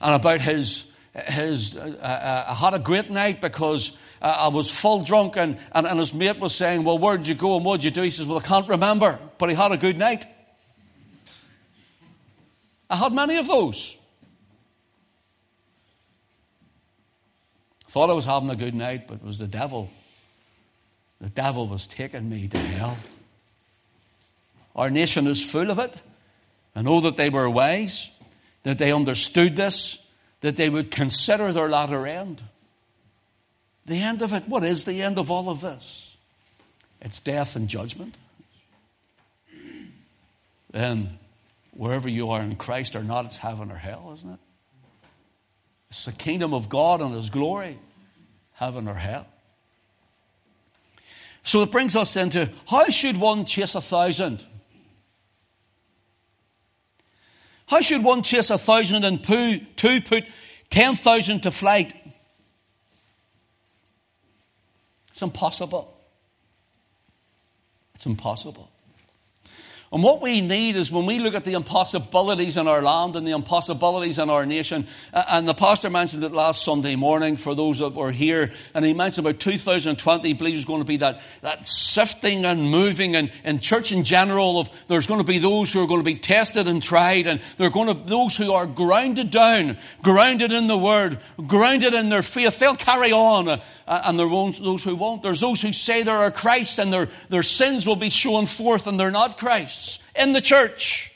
and 0.00 0.14
about 0.14 0.40
his 0.40 0.86
his, 1.24 1.76
uh, 1.76 1.80
uh, 1.80 2.44
I 2.50 2.54
had 2.54 2.74
a 2.74 2.78
great 2.78 3.10
night 3.10 3.40
because 3.40 3.92
uh, 4.20 4.36
I 4.38 4.48
was 4.48 4.70
full 4.70 5.02
drunk 5.02 5.36
and, 5.36 5.58
and, 5.72 5.86
and 5.86 5.98
his 5.98 6.12
mate 6.12 6.38
was 6.38 6.54
saying, 6.54 6.84
well, 6.84 6.98
where 6.98 7.16
did 7.16 7.26
you 7.26 7.34
go 7.34 7.56
and 7.56 7.64
what 7.64 7.80
did 7.80 7.84
you 7.84 7.90
do? 7.90 8.02
He 8.02 8.10
says, 8.10 8.26
well, 8.26 8.38
I 8.38 8.42
can't 8.42 8.68
remember, 8.68 9.18
but 9.38 9.48
he 9.48 9.54
had 9.54 9.72
a 9.72 9.76
good 9.76 9.96
night. 9.96 10.26
I 12.90 12.96
had 12.96 13.12
many 13.12 13.38
of 13.38 13.46
those. 13.46 13.98
Thought 17.88 18.10
I 18.10 18.12
was 18.12 18.26
having 18.26 18.50
a 18.50 18.56
good 18.56 18.74
night, 18.74 19.08
but 19.08 19.14
it 19.14 19.24
was 19.24 19.38
the 19.38 19.46
devil. 19.46 19.88
The 21.20 21.30
devil 21.30 21.66
was 21.66 21.86
taking 21.86 22.28
me 22.28 22.46
to 22.48 22.58
hell. 22.58 22.98
Our 24.74 24.90
nation 24.90 25.26
is 25.26 25.42
full 25.42 25.70
of 25.70 25.78
it. 25.78 25.96
I 26.74 26.82
know 26.82 27.00
that 27.00 27.16
they 27.16 27.30
were 27.30 27.48
wise, 27.48 28.10
that 28.64 28.76
they 28.76 28.92
understood 28.92 29.56
this, 29.56 29.98
that 30.46 30.54
they 30.54 30.68
would 30.68 30.92
consider 30.92 31.52
their 31.52 31.68
latter 31.68 32.06
end. 32.06 32.40
The 33.84 34.00
end 34.00 34.22
of 34.22 34.32
it, 34.32 34.46
what 34.46 34.62
is 34.62 34.84
the 34.84 35.02
end 35.02 35.18
of 35.18 35.28
all 35.28 35.50
of 35.50 35.60
this? 35.60 36.14
It's 37.00 37.18
death 37.18 37.56
and 37.56 37.66
judgment. 37.66 38.16
Then, 40.70 41.18
wherever 41.72 42.08
you 42.08 42.30
are 42.30 42.40
in 42.40 42.54
Christ 42.54 42.94
or 42.94 43.02
not, 43.02 43.24
it's 43.24 43.34
heaven 43.34 43.72
or 43.72 43.76
hell, 43.76 44.12
isn't 44.14 44.34
it? 44.34 44.38
It's 45.90 46.04
the 46.04 46.12
kingdom 46.12 46.54
of 46.54 46.68
God 46.68 47.02
and 47.02 47.12
His 47.12 47.28
glory, 47.28 47.76
heaven 48.52 48.86
or 48.86 48.94
hell. 48.94 49.26
So 51.42 51.62
it 51.62 51.72
brings 51.72 51.96
us 51.96 52.14
into 52.14 52.52
how 52.68 52.84
should 52.90 53.16
one 53.16 53.46
chase 53.46 53.74
a 53.74 53.80
thousand? 53.80 54.44
How 57.66 57.80
should 57.80 58.04
one 58.04 58.22
chase 58.22 58.50
a 58.50 58.58
thousand 58.58 59.04
and 59.04 59.22
two 59.24 60.00
put 60.00 60.24
ten 60.70 60.94
thousand 60.94 61.42
to 61.42 61.50
flight? 61.50 61.94
It's 65.10 65.22
impossible. 65.22 65.96
It's 67.94 68.06
impossible. 68.06 68.70
And 69.92 70.02
what 70.02 70.20
we 70.20 70.40
need 70.40 70.74
is 70.74 70.90
when 70.90 71.06
we 71.06 71.20
look 71.20 71.34
at 71.34 71.44
the 71.44 71.52
impossibilities 71.52 72.56
in 72.56 72.66
our 72.66 72.82
land 72.82 73.14
and 73.14 73.26
the 73.26 73.30
impossibilities 73.30 74.18
in 74.18 74.30
our 74.30 74.44
nation, 74.44 74.88
and 75.12 75.46
the 75.46 75.54
pastor 75.54 75.90
mentioned 75.90 76.24
it 76.24 76.32
last 76.32 76.64
Sunday 76.64 76.96
morning 76.96 77.36
for 77.36 77.54
those 77.54 77.78
that 77.78 77.94
were 77.94 78.10
here, 78.10 78.52
and 78.74 78.84
he 78.84 78.94
mentioned 78.94 79.26
about 79.26 79.38
2020, 79.40 80.26
he 80.26 80.34
believes 80.34 80.58
is 80.58 80.64
going 80.64 80.80
to 80.80 80.86
be 80.86 80.96
that, 80.98 81.20
that 81.42 81.64
sifting 81.64 82.44
and 82.44 82.70
moving 82.70 83.14
and 83.14 83.30
in 83.44 83.60
church 83.60 83.92
in 83.92 84.02
general 84.02 84.58
of 84.58 84.70
there's 84.88 85.06
going 85.06 85.20
to 85.20 85.26
be 85.26 85.38
those 85.38 85.72
who 85.72 85.82
are 85.82 85.86
going 85.86 86.00
to 86.00 86.04
be 86.04 86.16
tested 86.16 86.66
and 86.66 86.82
tried, 86.82 87.26
and 87.26 87.40
there 87.56 87.68
are 87.68 87.70
going 87.70 87.88
to 87.88 88.08
those 88.08 88.36
who 88.36 88.52
are 88.52 88.66
grounded 88.66 89.30
down, 89.30 89.78
grounded 90.02 90.52
in 90.52 90.66
the 90.66 90.78
word, 90.78 91.20
grounded 91.46 91.94
in 91.94 92.08
their 92.08 92.22
faith. 92.22 92.58
They'll 92.58 92.74
carry 92.74 93.12
on 93.12 93.60
Uh, 93.86 94.02
and 94.04 94.18
there 94.18 94.26
are 94.26 94.52
those 94.52 94.82
who 94.82 94.96
won't. 94.96 95.22
There's 95.22 95.40
those 95.40 95.60
who 95.60 95.72
say 95.72 96.02
they 96.02 96.10
are 96.10 96.30
Christ 96.30 96.78
and 96.78 96.92
their, 96.92 97.08
their 97.28 97.44
sins 97.44 97.86
will 97.86 97.96
be 97.96 98.10
shown 98.10 98.46
forth 98.46 98.86
and 98.86 98.98
they're 98.98 99.12
not 99.12 99.38
Christ's 99.38 100.00
in 100.16 100.32
the 100.32 100.40
church. 100.40 101.12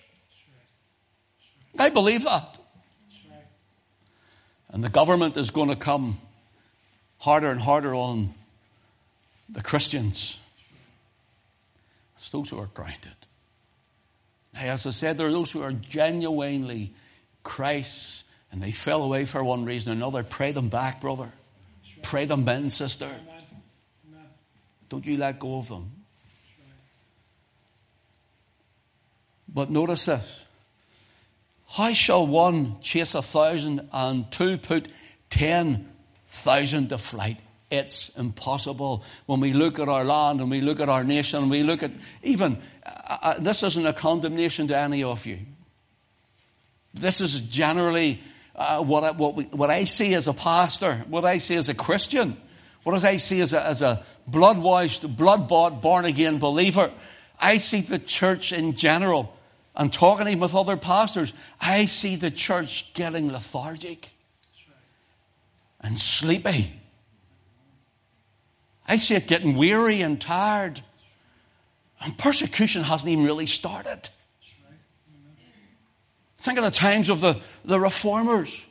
I 1.79 1.89
believe 1.89 2.25
that. 2.25 2.59
And 4.69 4.85
the 4.85 4.89
government 4.89 5.37
is 5.37 5.51
going 5.51 5.69
to 5.69 5.77
come 5.77 6.19
harder 7.19 7.49
and 7.49 7.61
harder 7.61 7.93
on 7.95 8.35
the 9.49 9.63
Christians. 9.63 10.39
It's 12.17 12.31
those 12.31 12.51
who 12.51 12.59
are 12.59 12.69
grounded. 12.73 13.17
As 14.55 14.87
I 14.87 14.91
said, 14.91 15.19
there 15.19 15.27
are 15.27 15.33
those 15.33 15.51
who 15.51 15.63
are 15.63 15.73
genuinely 15.73 16.93
Christ 17.43 18.25
and 18.53 18.63
they 18.63 18.73
fell 18.73 19.03
away 19.03 19.25
for 19.25 19.43
one 19.43 19.65
reason 19.65 19.93
or 19.93 19.97
another. 19.97 20.23
Pray 20.23 20.53
them 20.53 20.69
back, 20.69 21.01
brother. 21.01 21.33
Pray 22.03 22.25
them 22.25 22.49
in, 22.49 22.71
sister. 22.71 23.09
Don't 24.89 25.07
you 25.07 25.17
let 25.17 25.39
go 25.39 25.59
of 25.59 25.69
them. 25.69 25.93
But 29.53 29.71
notice 29.71 30.05
this. 30.05 30.45
How 31.69 31.93
shall 31.93 32.27
one 32.27 32.81
chase 32.81 33.15
a 33.15 33.23
thousand 33.23 33.89
and 33.93 34.31
two 34.31 34.59
put 34.59 34.89
ten 35.29 35.89
thousand 36.27 36.89
to 36.89 36.99
flight? 36.99 37.41
It's 37.71 38.11
impossible. 38.17 39.05
When 39.27 39.39
we 39.39 39.53
look 39.53 39.79
at 39.79 39.89
our 39.89 40.05
land 40.05 40.41
and 40.41 40.51
we 40.51 40.61
look 40.61 40.81
at 40.81 40.89
our 40.89 41.05
nation, 41.05 41.49
we 41.49 41.63
look 41.63 41.85
at 41.85 41.93
even, 42.25 42.59
uh, 42.85 43.19
uh, 43.23 43.35
this 43.39 43.63
isn't 43.63 43.87
a 43.87 43.93
condemnation 43.93 44.67
to 44.69 44.79
any 44.79 45.05
of 45.05 45.25
you. 45.25 45.39
This 46.93 47.21
is 47.21 47.43
generally 47.43 48.21
uh, 48.61 48.83
what, 48.83 49.05
I, 49.05 49.11
what, 49.13 49.35
we, 49.35 49.45
what 49.45 49.71
I 49.71 49.85
see 49.85 50.15
as 50.15 50.29
a 50.29 50.35
pastor, 50.35 51.03
what 51.09 51.25
I 51.25 51.39
see 51.39 51.57
as 51.57 51.71
a 51.71 51.75
Christian, 51.75 52.37
what 52.83 53.05
I 53.05 53.17
see 53.17 53.41
as 53.41 53.55
a, 53.55 53.67
as 53.67 53.81
a 53.81 54.05
blood 54.27 54.59
washed, 54.59 55.17
blood 55.17 55.49
bought, 55.49 55.81
born 55.81 56.05
again 56.05 56.39
believer. 56.39 56.93
I 57.41 57.57
see 57.57 57.81
the 57.81 57.99
church 57.99 58.53
in 58.53 58.75
general 58.75 59.35
and 59.75 59.91
talking 59.91 60.39
with 60.39 60.55
other 60.55 60.77
pastors, 60.77 61.33
I 61.59 61.87
see 61.87 62.17
the 62.17 62.31
church 62.31 62.93
getting 62.93 63.33
lethargic 63.33 64.11
and 65.81 65.99
sleepy. 65.99 66.79
I 68.87 68.99
see 68.99 69.15
it 69.15 69.27
getting 69.27 69.57
weary 69.57 70.03
and 70.03 70.21
tired. 70.21 70.83
And 72.03 72.17
persecution 72.19 72.83
hasn't 72.83 73.11
even 73.11 73.25
really 73.25 73.47
started. 73.47 74.11
Think 76.41 76.59
of 76.59 76.65
the 76.65 76.71
times 76.71 77.11
of 77.11 77.21
the, 77.21 77.39
the 77.65 77.79
reformers. 77.79 78.65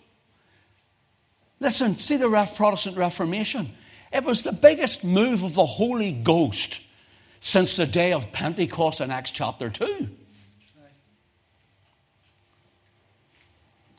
Listen, 1.60 1.96
see 1.96 2.18
the 2.18 2.28
Protestant 2.56 2.98
Reformation. 2.98 3.72
It 4.12 4.24
was 4.24 4.42
the 4.42 4.52
biggest 4.52 5.04
move 5.04 5.44
of 5.44 5.54
the 5.54 5.66
Holy 5.66 6.12
Ghost 6.12 6.82
since 7.42 7.76
the 7.76 7.86
day 7.86 8.12
of 8.12 8.32
Pentecost 8.32 9.02
in 9.02 9.12
Acts 9.12 9.32
chapter 9.32 9.70
2. 9.70 10.10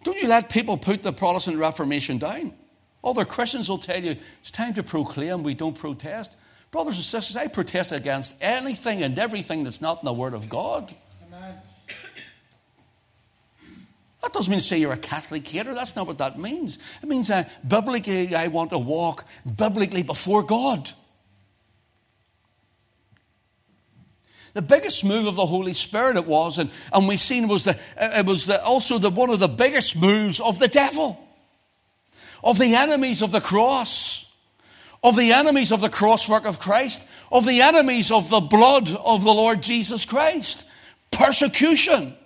Don't 0.03 0.19
you 0.19 0.29
let 0.29 0.49
people 0.49 0.77
put 0.77 1.03
the 1.03 1.13
Protestant 1.13 1.59
Reformation 1.59 2.19
down. 2.19 2.55
Other 3.05 3.25
Christians 3.25 3.69
will 3.69 3.79
tell 3.79 4.03
you 4.03 4.17
it's 4.41 4.51
time 4.51 4.75
to 4.75 4.83
proclaim, 4.83 5.43
we 5.43 5.55
don't 5.55 5.79
protest. 5.79 6.35
Brothers 6.73 6.97
and 6.97 7.05
sisters, 7.05 7.37
I 7.37 7.47
protest 7.47 7.93
against 7.93 8.35
anything 8.41 9.03
and 9.03 9.19
everything 9.19 9.63
that's 9.63 9.81
not 9.81 10.01
in 10.01 10.07
the 10.07 10.13
Word 10.13 10.35
of 10.35 10.49
God. 10.49 10.95
Amen. 11.27 11.57
That 14.23 14.35
doesn't 14.35 14.51
mean 14.51 14.61
to 14.61 14.67
say 14.67 14.79
you're 14.79 14.93
a 14.93 14.99
Catholic 14.99 15.47
hater. 15.49 15.73
That's 15.73 15.97
not 15.97 16.07
what 16.07 16.19
that 16.19 16.39
means. 16.39 16.79
It 17.03 17.09
means 17.09 17.31
uh, 17.31 17.49
biblically, 17.67 18.35
I 18.35 18.49
want 18.49 18.71
to 18.71 18.79
walk 18.79 19.25
biblically 19.57 20.03
before 20.03 20.43
God. 20.43 20.91
The 24.53 24.63
biggest 24.63 25.05
move 25.05 25.27
of 25.27 25.37
the 25.37 25.47
Holy 25.47 25.75
Spirit 25.75 26.17
it 26.17 26.27
was, 26.27 26.59
and, 26.59 26.71
and 26.93 27.07
we've 27.07 27.21
seen 27.21 27.49
was 27.49 27.65
the, 27.65 27.79
it 27.97 28.27
was 28.27 28.47
the, 28.47 28.63
also 28.63 28.99
the, 28.99 29.09
one 29.09 29.31
of 29.31 29.39
the 29.39 29.49
biggest 29.49 29.97
moves 29.97 30.41
of 30.41 30.59
the 30.59 30.69
devil, 30.69 31.19
of 32.43 32.59
the 32.59 32.75
enemies 32.75 33.23
of 33.23 33.31
the 33.31 33.41
cross, 33.41 34.27
of 35.03 35.17
the 35.17 35.33
enemies 35.33 35.73
of 35.73 35.81
the 35.81 35.89
crosswork 35.89 36.47
of 36.47 36.59
Christ, 36.59 37.07
of 37.31 37.47
the 37.47 37.63
enemies 37.63 38.11
of 38.11 38.29
the 38.29 38.41
blood 38.41 38.91
of 38.91 39.23
the 39.23 39.33
Lord 39.33 39.63
Jesus 39.63 40.05
Christ. 40.05 40.67
Persecution. 41.13 42.17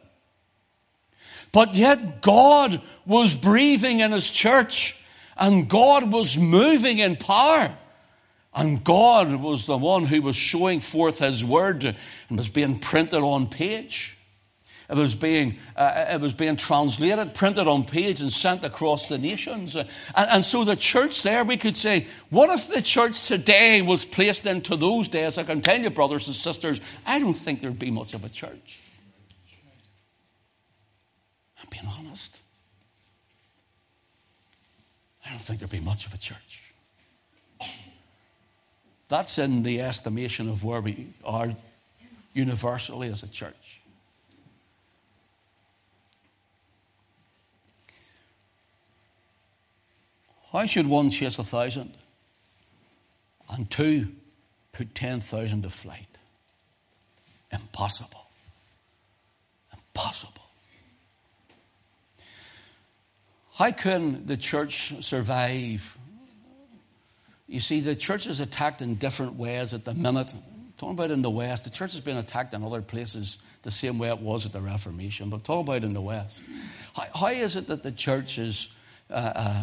But 1.54 1.76
yet 1.76 2.20
God 2.20 2.82
was 3.06 3.36
breathing 3.36 4.00
in 4.00 4.10
His 4.10 4.28
church 4.28 4.96
and 5.36 5.70
God 5.70 6.12
was 6.12 6.36
moving 6.36 6.98
in 6.98 7.14
power. 7.14 7.72
And 8.52 8.82
God 8.82 9.36
was 9.36 9.64
the 9.66 9.78
one 9.78 10.04
who 10.04 10.20
was 10.20 10.34
showing 10.34 10.80
forth 10.80 11.20
His 11.20 11.44
word 11.44 11.84
and 11.84 12.38
was 12.38 12.48
being 12.48 12.80
printed 12.80 13.20
on 13.20 13.46
page. 13.46 14.18
It 14.90 14.96
was 14.96 15.14
being, 15.14 15.58
uh, 15.76 16.06
it 16.10 16.20
was 16.20 16.34
being 16.34 16.56
translated, 16.56 17.34
printed 17.34 17.68
on 17.68 17.84
page, 17.84 18.20
and 18.20 18.32
sent 18.32 18.64
across 18.64 19.06
the 19.06 19.16
nations. 19.16 19.76
And, 19.76 19.88
and, 20.16 20.44
so 20.44 20.64
the 20.64 20.74
church 20.74 21.22
there, 21.22 21.44
we 21.44 21.56
could 21.56 21.76
say, 21.76 22.08
what 22.30 22.50
if 22.50 22.66
the 22.66 22.82
church 22.82 23.28
today 23.28 23.80
was 23.80 24.04
placed 24.04 24.44
into 24.44 24.74
those 24.74 25.06
days? 25.06 25.38
I 25.38 25.44
can 25.44 25.62
tell 25.62 25.80
you, 25.80 25.90
brothers 25.90 26.26
and 26.26 26.34
sisters, 26.34 26.80
I 27.06 27.20
don't 27.20 27.34
think 27.34 27.60
there'd 27.60 27.78
be 27.78 27.92
much 27.92 28.12
of 28.12 28.24
a 28.24 28.28
church. 28.28 28.80
I'm 31.64 31.68
being 31.70 31.92
honest. 31.98 32.40
I 35.24 35.30
don't 35.30 35.38
think 35.38 35.60
there'd 35.60 35.70
be 35.70 35.80
much 35.80 36.06
of 36.06 36.12
a 36.12 36.18
church. 36.18 36.74
That's 39.08 39.38
in 39.38 39.62
the 39.62 39.80
estimation 39.80 40.48
of 40.48 40.64
where 40.64 40.80
we 40.80 41.08
are 41.24 41.54
universally 42.34 43.08
as 43.08 43.22
a 43.22 43.28
church. 43.28 43.80
Why 50.50 50.66
should 50.66 50.86
one 50.86 51.10
chase 51.10 51.38
a 51.38 51.44
thousand 51.44 51.94
and 53.48 53.70
two 53.70 54.08
put 54.72 54.94
10,000 54.94 55.62
to 55.62 55.70
flight? 55.70 56.06
Impossible. 57.50 58.26
Impossible. 59.72 60.43
How 63.54 63.70
can 63.70 64.26
the 64.26 64.36
church 64.36 64.94
survive? 65.04 65.96
You 67.46 67.60
see, 67.60 67.80
the 67.80 67.94
church 67.94 68.26
is 68.26 68.40
attacked 68.40 68.82
in 68.82 68.96
different 68.96 69.36
ways 69.36 69.72
at 69.72 69.84
the 69.84 69.94
minute. 69.94 70.34
Talking 70.76 70.94
about 70.94 71.12
in 71.12 71.22
the 71.22 71.30
West, 71.30 71.62
the 71.62 71.70
church 71.70 71.92
has 71.92 72.00
been 72.00 72.16
attacked 72.16 72.52
in 72.52 72.64
other 72.64 72.82
places 72.82 73.38
the 73.62 73.70
same 73.70 73.96
way 73.96 74.08
it 74.08 74.18
was 74.18 74.44
at 74.44 74.52
the 74.52 74.60
Reformation, 74.60 75.30
but 75.30 75.44
talk 75.44 75.68
about 75.68 75.84
in 75.84 75.94
the 75.94 76.00
West. 76.00 76.42
How, 76.96 77.04
how 77.14 77.26
is 77.28 77.54
it 77.54 77.68
that 77.68 77.84
the 77.84 77.92
church 77.92 78.38
is, 78.38 78.68
uh, 79.08 79.14
uh, 79.14 79.62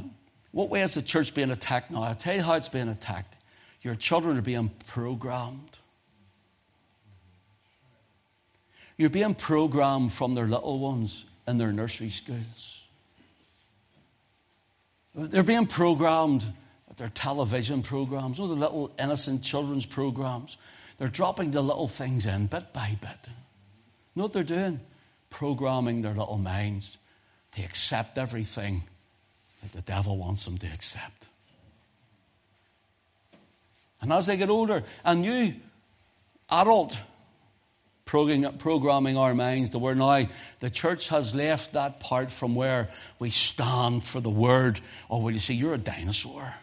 what 0.54 0.70
way 0.70 0.84
is 0.84 0.94
the 0.94 1.02
church 1.02 1.34
being 1.34 1.52
attacked 1.52 1.92
now? 1.92 2.04
I'll 2.04 2.16
tell 2.16 2.36
you 2.36 2.44
how 2.44 2.54
it's 2.54 2.70
being 2.70 2.88
attacked. 2.88 3.36
Your 3.82 3.96
children 3.96 4.38
are 4.38 4.42
being 4.42 4.72
programmed. 4.88 5.80
You're 8.98 9.10
being 9.10 9.36
programmed 9.36 10.14
from 10.14 10.34
their 10.34 10.48
little 10.48 10.80
ones 10.80 11.26
in 11.46 11.58
their 11.58 11.74
nursery 11.74 12.10
schools. 12.10 12.81
They're 15.30 15.44
being 15.44 15.68
programmed 15.68 16.46
at 16.90 16.98
their 16.98 17.10
television 17.10 17.82
programs, 17.82 18.40
all 18.40 18.48
the 18.48 18.56
little 18.56 18.92
innocent 19.00 19.44
children's 19.44 19.86
programs. 19.86 20.58
They're 20.98 21.08
dropping 21.08 21.52
the 21.52 21.62
little 21.62 21.88
things 21.88 22.26
in 22.26 22.48
bit 22.48 22.74
by 22.74 22.98
bit. 23.00 23.18
You 23.26 23.32
know 24.16 24.24
what 24.24 24.34
they're 24.34 24.44
doing? 24.44 24.80
Programming 25.30 26.02
their 26.02 26.14
little 26.14 26.38
minds 26.38 26.98
to 27.54 27.64
accept 27.64 28.18
everything 28.18 28.84
that 29.62 29.72
the 29.74 29.82
devil 29.82 30.18
wants 30.18 30.46
them 30.46 30.58
to 30.58 30.68
accept. 30.68 31.28
And 34.02 34.12
as 34.12 34.26
they 34.26 34.38
get 34.38 34.50
older, 34.50 34.84
and 35.06 35.24
you, 35.24 35.56
adult, 36.50 36.98
programming 38.06 39.18
our 39.18 39.34
minds 39.34 39.70
to 39.72 39.80
where 39.80 39.96
now 39.96 40.28
the 40.60 40.70
church 40.70 41.10
has 41.10 41.34
left 41.34 41.74
that 41.74 42.00
part 42.00 42.32
from 42.32 42.56
where 42.56 42.90
we 43.20 43.30
stand 43.30 44.04
for 44.04 44.20
the 44.20 44.30
word. 44.30 44.80
Or 45.10 45.20
oh, 45.20 45.24
will 45.24 45.32
you 45.32 45.40
say, 45.40 45.54
you're 45.54 45.74
a 45.74 45.78
dinosaur? 45.78 46.56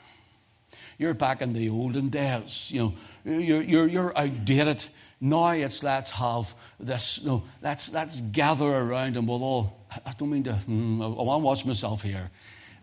You're 0.99 1.15
back 1.15 1.43
in 1.43 1.53
the 1.53 1.71
olden 1.71 2.09
days. 2.09 2.71
You 2.71 2.81
know, 2.81 2.95
you're, 3.25 3.63
you're, 3.63 3.87
you're 3.87 4.19
outdated. 4.19 4.85
Now 5.21 5.51
it's 5.51 5.83
let's 5.83 6.11
have 6.11 6.55
this, 6.79 7.19
you 7.19 7.29
know, 7.29 7.43
let's, 7.63 7.93
let's 7.93 8.21
gather 8.21 8.67
around 8.67 9.17
and 9.17 9.27
we'll 9.27 9.43
all, 9.43 9.87
I 9.91 10.13
don't 10.19 10.31
mean 10.31 10.45
to, 10.45 10.55
hmm, 10.55 11.03
I 11.03 11.07
want 11.07 11.41
to 11.41 11.45
watch 11.45 11.65
myself 11.65 12.03
here. 12.03 12.31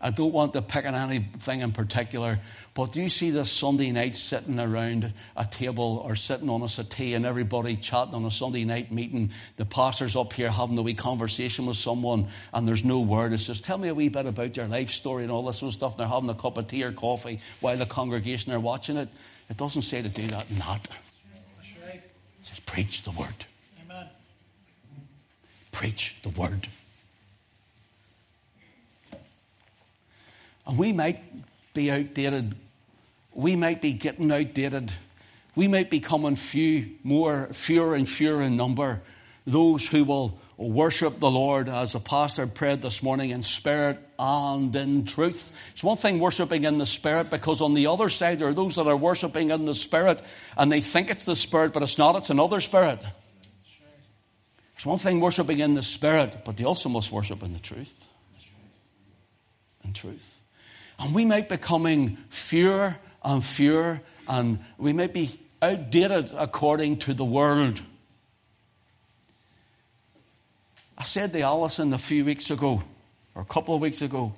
I 0.06 0.10
don't 0.10 0.32
want 0.32 0.52
to 0.52 0.62
pick 0.62 0.86
on 0.86 0.94
anything 0.94 1.62
in 1.62 1.72
particular, 1.72 2.38
but 2.74 2.92
do 2.92 3.02
you 3.02 3.08
see 3.08 3.30
this 3.30 3.50
Sunday 3.50 3.90
night 3.90 4.14
sitting 4.14 4.60
around 4.60 5.12
a 5.36 5.44
table 5.44 6.00
or 6.04 6.14
sitting 6.14 6.48
on 6.48 6.62
a 6.62 6.68
settee 6.68 7.14
and 7.14 7.26
everybody 7.26 7.74
chatting 7.74 8.14
on 8.14 8.24
a 8.24 8.30
Sunday 8.30 8.62
night 8.62 8.92
meeting? 8.92 9.32
The 9.56 9.64
pastor's 9.64 10.14
up 10.14 10.32
here 10.32 10.48
having 10.48 10.78
a 10.78 10.82
wee 10.82 10.94
conversation 10.94 11.66
with 11.66 11.76
someone 11.76 12.28
and 12.54 12.68
there's 12.68 12.84
no 12.84 13.00
word. 13.00 13.32
It 13.32 13.40
says, 13.40 13.60
Tell 13.60 13.78
me 13.78 13.88
a 13.88 13.94
wee 13.94 14.08
bit 14.08 14.26
about 14.26 14.56
your 14.56 14.68
life 14.68 14.90
story 14.90 15.24
and 15.24 15.32
all 15.32 15.44
this 15.44 15.58
sort 15.58 15.70
of 15.70 15.74
stuff. 15.74 15.92
And 15.94 15.98
they're 15.98 16.06
having 16.06 16.30
a 16.30 16.34
cup 16.34 16.56
of 16.56 16.68
tea 16.68 16.84
or 16.84 16.92
coffee 16.92 17.40
while 17.58 17.76
the 17.76 17.84
congregation 17.84 18.52
are 18.52 18.60
watching 18.60 18.98
it. 18.98 19.08
It 19.50 19.56
doesn't 19.56 19.82
say 19.82 20.02
to 20.02 20.08
do 20.08 20.28
that, 20.28 20.48
not. 20.52 20.86
It 21.84 22.02
says, 22.42 22.60
Preach 22.60 23.02
the 23.02 23.10
word. 23.10 23.44
Amen. 23.84 24.06
Preach 25.72 26.14
the 26.22 26.28
word. 26.28 26.68
And 30.66 30.78
we 30.78 30.92
might 30.92 31.22
be 31.74 31.90
outdated. 31.90 32.56
We 33.32 33.56
might 33.56 33.80
be 33.80 33.92
getting 33.92 34.32
outdated. 34.32 34.92
We 35.54 35.68
might 35.68 35.90
be 35.90 36.00
becoming 36.00 36.36
few, 36.36 36.96
more, 37.02 37.48
fewer 37.52 37.94
and 37.94 38.08
fewer 38.08 38.42
in 38.42 38.56
number. 38.56 39.02
Those 39.46 39.86
who 39.86 40.04
will 40.04 40.38
worship 40.58 41.18
the 41.18 41.30
Lord, 41.30 41.68
as 41.68 41.92
the 41.92 42.00
pastor 42.00 42.46
prayed 42.46 42.82
this 42.82 43.02
morning, 43.02 43.30
in 43.30 43.42
spirit 43.42 43.98
and 44.18 44.74
in 44.74 45.04
truth. 45.04 45.52
It's 45.72 45.84
one 45.84 45.98
thing 45.98 46.18
worshiping 46.18 46.64
in 46.64 46.78
the 46.78 46.86
spirit, 46.86 47.30
because 47.30 47.60
on 47.60 47.74
the 47.74 47.86
other 47.86 48.08
side, 48.08 48.38
there 48.38 48.48
are 48.48 48.54
those 48.54 48.74
that 48.76 48.86
are 48.86 48.96
worshiping 48.96 49.50
in 49.50 49.66
the 49.66 49.74
spirit, 49.74 50.22
and 50.56 50.72
they 50.72 50.80
think 50.80 51.10
it's 51.10 51.24
the 51.24 51.36
spirit, 51.36 51.72
but 51.72 51.82
it's 51.82 51.98
not, 51.98 52.16
it's 52.16 52.30
another 52.30 52.60
spirit. 52.60 53.00
It's 54.76 54.86
one 54.86 54.98
thing 54.98 55.20
worshiping 55.20 55.60
in 55.60 55.74
the 55.74 55.82
spirit, 55.82 56.44
but 56.44 56.56
they 56.56 56.64
also 56.64 56.88
must 56.88 57.12
worship 57.12 57.42
in 57.42 57.52
the 57.52 57.60
truth. 57.60 57.94
In 59.84 59.92
truth. 59.92 60.35
And 60.98 61.14
we 61.14 61.24
might 61.24 61.48
be 61.48 61.56
coming 61.56 62.16
fewer 62.28 62.96
and 63.22 63.44
fewer, 63.44 64.00
and 64.28 64.58
we 64.78 64.92
might 64.92 65.12
be 65.12 65.38
outdated 65.60 66.32
according 66.36 66.98
to 66.98 67.14
the 67.14 67.24
world. 67.24 67.82
I 70.98 71.02
said 71.02 71.32
to 71.34 71.40
Alison 71.42 71.92
a 71.92 71.98
few 71.98 72.24
weeks 72.24 72.50
ago, 72.50 72.82
or 73.34 73.42
a 73.42 73.44
couple 73.44 73.74
of 73.74 73.80
weeks 73.80 74.00
ago, 74.00 74.32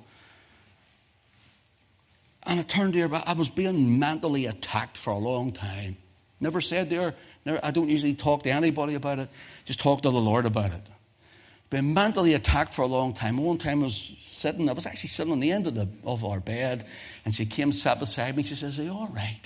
and 2.42 2.58
I 2.58 2.62
turned 2.62 2.94
to 2.94 3.06
her, 3.06 3.22
I 3.26 3.34
was 3.34 3.48
being 3.50 3.98
mentally 3.98 4.46
attacked 4.46 4.96
for 4.96 5.10
a 5.10 5.18
long 5.18 5.52
time. 5.52 5.96
Never 6.40 6.60
said 6.60 6.88
to 6.90 6.96
her, 6.96 7.14
I 7.62 7.70
don't 7.70 7.88
usually 7.88 8.14
talk 8.14 8.42
to 8.44 8.50
anybody 8.50 8.94
about 8.94 9.18
it, 9.18 9.28
just 9.64 9.80
talk 9.80 10.02
to 10.02 10.10
the 10.10 10.20
Lord 10.20 10.46
about 10.46 10.72
it. 10.72 10.82
Been 11.70 11.92
mentally 11.92 12.35
attacked 12.35 12.72
for 12.72 12.83
a 12.83 12.87
long 12.87 13.12
time. 13.12 13.37
One 13.37 13.59
time 13.59 13.83
I 13.83 13.85
was 13.85 14.14
sitting, 14.18 14.68
I 14.68 14.72
was 14.72 14.87
actually 14.87 15.11
sitting 15.11 15.33
on 15.33 15.40
the 15.40 15.52
end 15.52 15.66
of, 15.66 15.74
the, 15.74 15.88
of 16.04 16.24
our 16.24 16.40
bed, 16.40 16.87
and 17.24 17.35
she 17.35 17.44
came, 17.44 17.72
sat 17.72 18.00
beside 18.00 18.37
me. 18.37 18.42
She 18.42 18.54
says, 18.54 18.78
Are 18.78 18.83
you 18.83 18.92
all 18.92 19.09
right? 19.09 19.40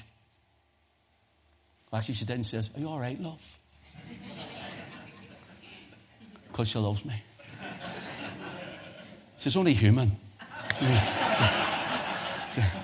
Well, 1.91 1.99
actually, 1.99 2.15
she 2.15 2.25
didn't. 2.25 2.45
She 2.45 2.51
says, 2.51 2.71
Are 2.77 2.81
you 2.81 2.89
all 2.89 3.01
right, 3.01 3.21
love? 3.21 3.59
Because 6.49 6.69
she 6.69 6.79
loves 6.79 7.03
me. 7.03 7.15
She's 9.39 9.57
only 9.57 9.73
human. 9.73 10.15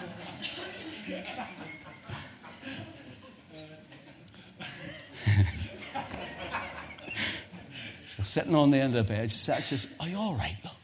sitting 8.24 8.54
on 8.54 8.70
the 8.70 8.78
end 8.78 8.94
of 8.96 9.07
the 9.07 9.12
bed. 9.12 9.31
She 9.31 9.38
says, 9.38 9.87
Are 10.00 10.09
you 10.09 10.16
all 10.16 10.35
right, 10.35 10.57
love? 10.64 10.76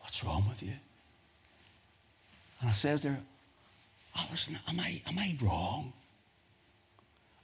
What's 0.00 0.22
wrong 0.24 0.44
with 0.48 0.62
you? 0.62 0.72
And 2.60 2.70
I 2.70 2.72
says 2.72 3.02
there, 3.02 3.18
Oh, 4.16 4.26
listen, 4.30 4.58
am 4.68 4.80
I, 4.80 5.02
am 5.06 5.18
I 5.18 5.36
wrong? 5.42 5.92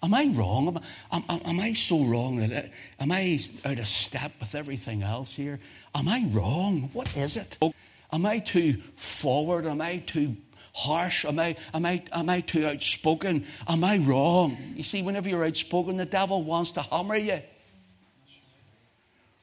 Am 0.03 0.15
I 0.15 0.27
wrong? 0.33 0.81
Am, 1.13 1.25
am, 1.29 1.41
am 1.45 1.61
I 1.61 1.73
so 1.75 2.05
wrong 2.05 2.37
that 2.37 2.51
it, 2.51 2.73
am 2.99 3.13
I 3.13 3.39
out 3.65 3.79
of 3.79 3.87
step 3.87 4.33
with 4.41 4.55
everything 4.55 5.03
else 5.03 5.33
here? 5.33 5.61
Am 5.95 6.09
I 6.09 6.27
wrong? 6.31 6.91
What 6.93 7.17
is 7.17 7.37
it? 7.37 7.59
Oh. 7.63 7.73
Am 8.13 8.27
I 8.27 8.41
too 8.41 8.75
forward? 8.97 9.67
Am 9.67 9.81
I 9.81 9.99
too 9.99 10.37
harsh? 10.75 11.25
Am 11.25 11.39
I, 11.39 11.57
am 11.73 11.87
I, 11.87 12.03
am 12.13 12.29
I 12.29 12.41
too 12.41 12.67
outspoken? 12.67 13.47
Am 13.69 13.85
I 13.85 13.99
wrong? 13.99 14.57
You 14.75 14.83
see, 14.83 15.03
whenever 15.03 15.29
you're 15.29 15.45
outspoken, 15.45 15.97
the 15.97 16.05
devil 16.05 16.43
wants 16.43 16.73
to 16.73 16.83
hammer 16.83 17.17
you. 17.17 17.41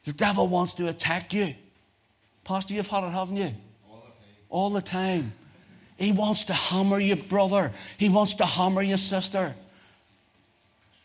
The 0.09 0.15
devil 0.15 0.47
wants 0.47 0.73
to 0.73 0.87
attack 0.87 1.35
you. 1.35 1.53
Pastor, 2.43 2.73
you've 2.73 2.87
had 2.87 3.03
it, 3.03 3.11
haven't 3.11 3.37
you? 3.37 3.53
All 4.49 4.71
the 4.71 4.81
time. 4.81 5.33
He 5.97 6.11
wants 6.11 6.45
to 6.45 6.53
hammer 6.53 6.99
you, 6.99 7.15
brother. 7.15 7.71
He 7.99 8.09
wants 8.09 8.33
to 8.35 8.45
hammer 8.47 8.81
you, 8.81 8.97
sister. 8.97 9.53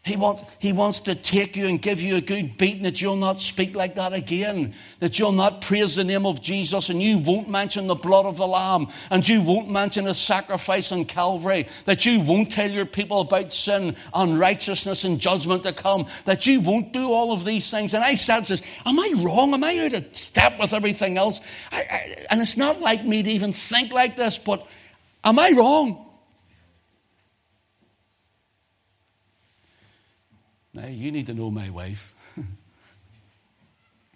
He 0.05 0.17
wants, 0.17 0.45
he 0.59 0.75
wants 0.75 0.99
to 1.01 1.15
take 1.15 1.57
you 1.57 1.67
and 1.67 1.81
give 1.81 2.03
you 2.03 2.17
a 2.17 2.21
good 2.21 2.59
beating 2.59 2.83
that 2.83 3.01
you'll 3.01 3.17
not 3.17 3.41
speak 3.41 3.75
like 3.75 3.95
that 3.95 4.13
again, 4.13 4.75
that 4.99 5.19
you'll 5.19 5.33
not 5.33 5.63
praise 5.63 5.95
the 5.95 6.05
name 6.05 6.27
of 6.27 6.43
Jesus 6.43 6.91
and 6.91 7.03
you 7.03 7.17
won't 7.17 7.49
mention 7.49 7.87
the 7.87 7.95
blood 7.95 8.27
of 8.27 8.37
the 8.37 8.47
Lamb 8.47 8.89
and 9.11 9.27
you 9.27 9.41
won't 9.41 9.71
mention 9.71 10.05
his 10.05 10.19
sacrifice 10.19 10.93
on 10.93 11.07
Calvary, 11.07 11.69
that 11.87 12.05
you 12.05 12.21
won't 12.21 12.53
tell 12.53 12.71
your 12.71 12.85
people 12.85 13.23
about 13.23 13.51
sin, 13.51 13.97
unrighteousness, 14.13 15.05
and 15.05 15.19
judgment 15.19 15.63
to 15.63 15.73
come, 15.73 16.07
that 16.27 16.45
you 16.45 16.61
won't 16.61 16.93
do 16.93 17.11
all 17.11 17.33
of 17.33 17.47
these 17.47 17.71
things. 17.71 17.95
And 17.95 18.05
I 18.05 18.15
said, 18.15 18.45
this, 18.45 18.61
Am 18.85 19.01
I 19.01 19.15
wrong? 19.17 19.55
Am 19.55 19.65
I 19.65 19.79
out 19.79 19.95
of 19.95 20.15
step 20.15 20.61
with 20.61 20.75
everything 20.75 21.17
else? 21.17 21.41
I, 21.73 21.81
I, 21.81 22.25
and 22.29 22.43
it's 22.43 22.59
not 22.59 22.79
like 22.79 23.07
me 23.07 23.23
to 23.23 23.31
even 23.31 23.55
think 23.55 23.91
like 23.91 24.17
this, 24.17 24.37
but 24.37 24.67
am 25.25 25.39
I 25.39 25.53
wrong? 25.53 26.04
Now, 30.75 30.89
you 30.89 31.13
need 31.13 31.27
to 31.27 31.35
know 31.35 31.53
my 31.53 31.71
wife. 31.71 32.13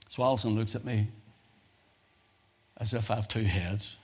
so 0.08 0.24
Alison 0.24 0.56
looks 0.56 0.74
at 0.74 0.84
me 0.84 1.06
as 2.76 2.92
if 2.92 3.10
I 3.10 3.14
have 3.14 3.28
two 3.28 3.44
heads. 3.44 3.96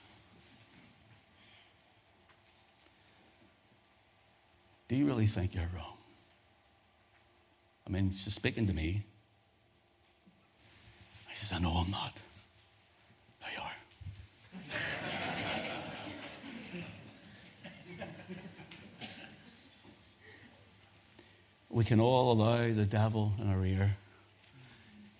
Do 4.86 4.94
you 4.94 5.04
really 5.06 5.26
think 5.26 5.54
you're 5.54 5.68
wrong? 5.74 5.96
I 7.86 7.90
mean, 7.90 8.10
she's 8.10 8.34
speaking 8.34 8.66
to 8.68 8.72
me. 8.72 9.02
He 11.28 11.36
says, 11.36 11.52
I 11.52 11.58
know 11.58 11.72
I'm 11.72 11.90
not. 11.90 12.20
There 13.40 13.50
you 13.56 13.62
are. 13.62 13.72
We 21.74 21.84
can 21.84 21.98
all 21.98 22.32
allow 22.32 22.72
the 22.72 22.86
devil 22.86 23.32
in 23.40 23.50
our 23.50 23.64
ear 23.66 23.96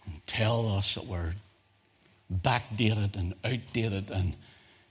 and 0.06 0.26
tell 0.26 0.68
us 0.68 0.94
that 0.94 1.04
we're 1.04 1.34
backdated 2.32 3.16
and 3.16 3.34
outdated 3.44 4.10
and 4.10 4.36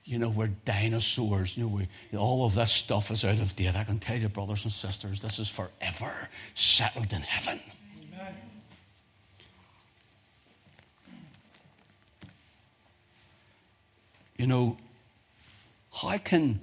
you 0.04 0.20
know 0.20 0.28
we're 0.28 0.48
dinosaurs. 0.66 1.58
You 1.58 1.64
know 1.64 1.70
we, 1.70 2.18
all 2.18 2.46
of 2.46 2.56
this 2.56 2.74
stuff 2.74 3.12
is 3.12 3.24
out 3.24 3.40
of 3.40 3.56
date. 3.56 3.78
I 3.78 3.86
can 3.86 3.98
tell 3.98 4.18
you 4.18 4.28
brothers 4.28 4.66
and 4.66 4.74
sisters 4.74 5.22
this 5.22 5.40
is 5.40 5.48
forever 5.48 6.12
settled 6.54 7.14
in 7.14 7.22
heaven. 7.22 7.62
Amen. 8.14 8.36
you 14.38 14.48
know 14.48 14.78
how 15.94 16.18
can 16.18 16.60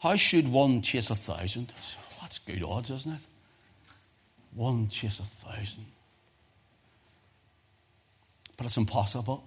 how 0.00 0.16
should 0.16 0.52
one 0.52 0.82
chase 0.82 1.08
a 1.08 1.14
thousand? 1.14 1.72
That's 2.20 2.38
good 2.40 2.62
odds 2.62 2.90
isn't 2.90 3.14
it 3.14 3.20
one 4.54 4.88
chase 4.88 5.18
a 5.18 5.24
thousand. 5.24 5.86
But 8.56 8.66
it's 8.66 8.76
impossible. 8.76 9.44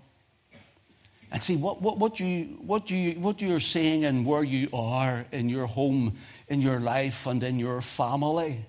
And 1.31 1.43
see 1.43 1.57
what, 1.57 1.81
what, 1.81 1.97
what 1.97 2.19
you 2.19 2.57
what 2.61 2.89
you 2.89 3.13
what 3.19 3.41
you're 3.41 3.59
saying 3.59 4.05
and 4.05 4.25
where 4.25 4.43
you 4.43 4.69
are 4.73 5.25
in 5.31 5.49
your 5.49 5.65
home, 5.65 6.15
in 6.47 6.61
your 6.61 6.79
life, 6.79 7.25
and 7.25 7.43
in 7.43 7.59
your 7.59 7.81
family, 7.81 8.65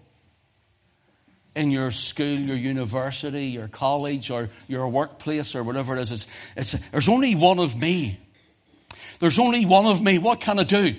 in 1.54 1.70
your 1.70 1.92
school, 1.92 2.26
your 2.26 2.56
university, 2.56 3.46
your 3.46 3.68
college, 3.68 4.30
or 4.30 4.50
your 4.66 4.88
workplace, 4.88 5.54
or 5.54 5.62
whatever 5.62 5.96
it 5.96 6.00
is. 6.00 6.10
It's, 6.10 6.26
it's, 6.56 6.72
there's 6.90 7.08
only 7.08 7.36
one 7.36 7.60
of 7.60 7.76
me. 7.76 8.18
There's 9.20 9.38
only 9.38 9.64
one 9.64 9.86
of 9.86 10.02
me. 10.02 10.18
What 10.18 10.40
can 10.40 10.58
I 10.58 10.64
do? 10.64 10.96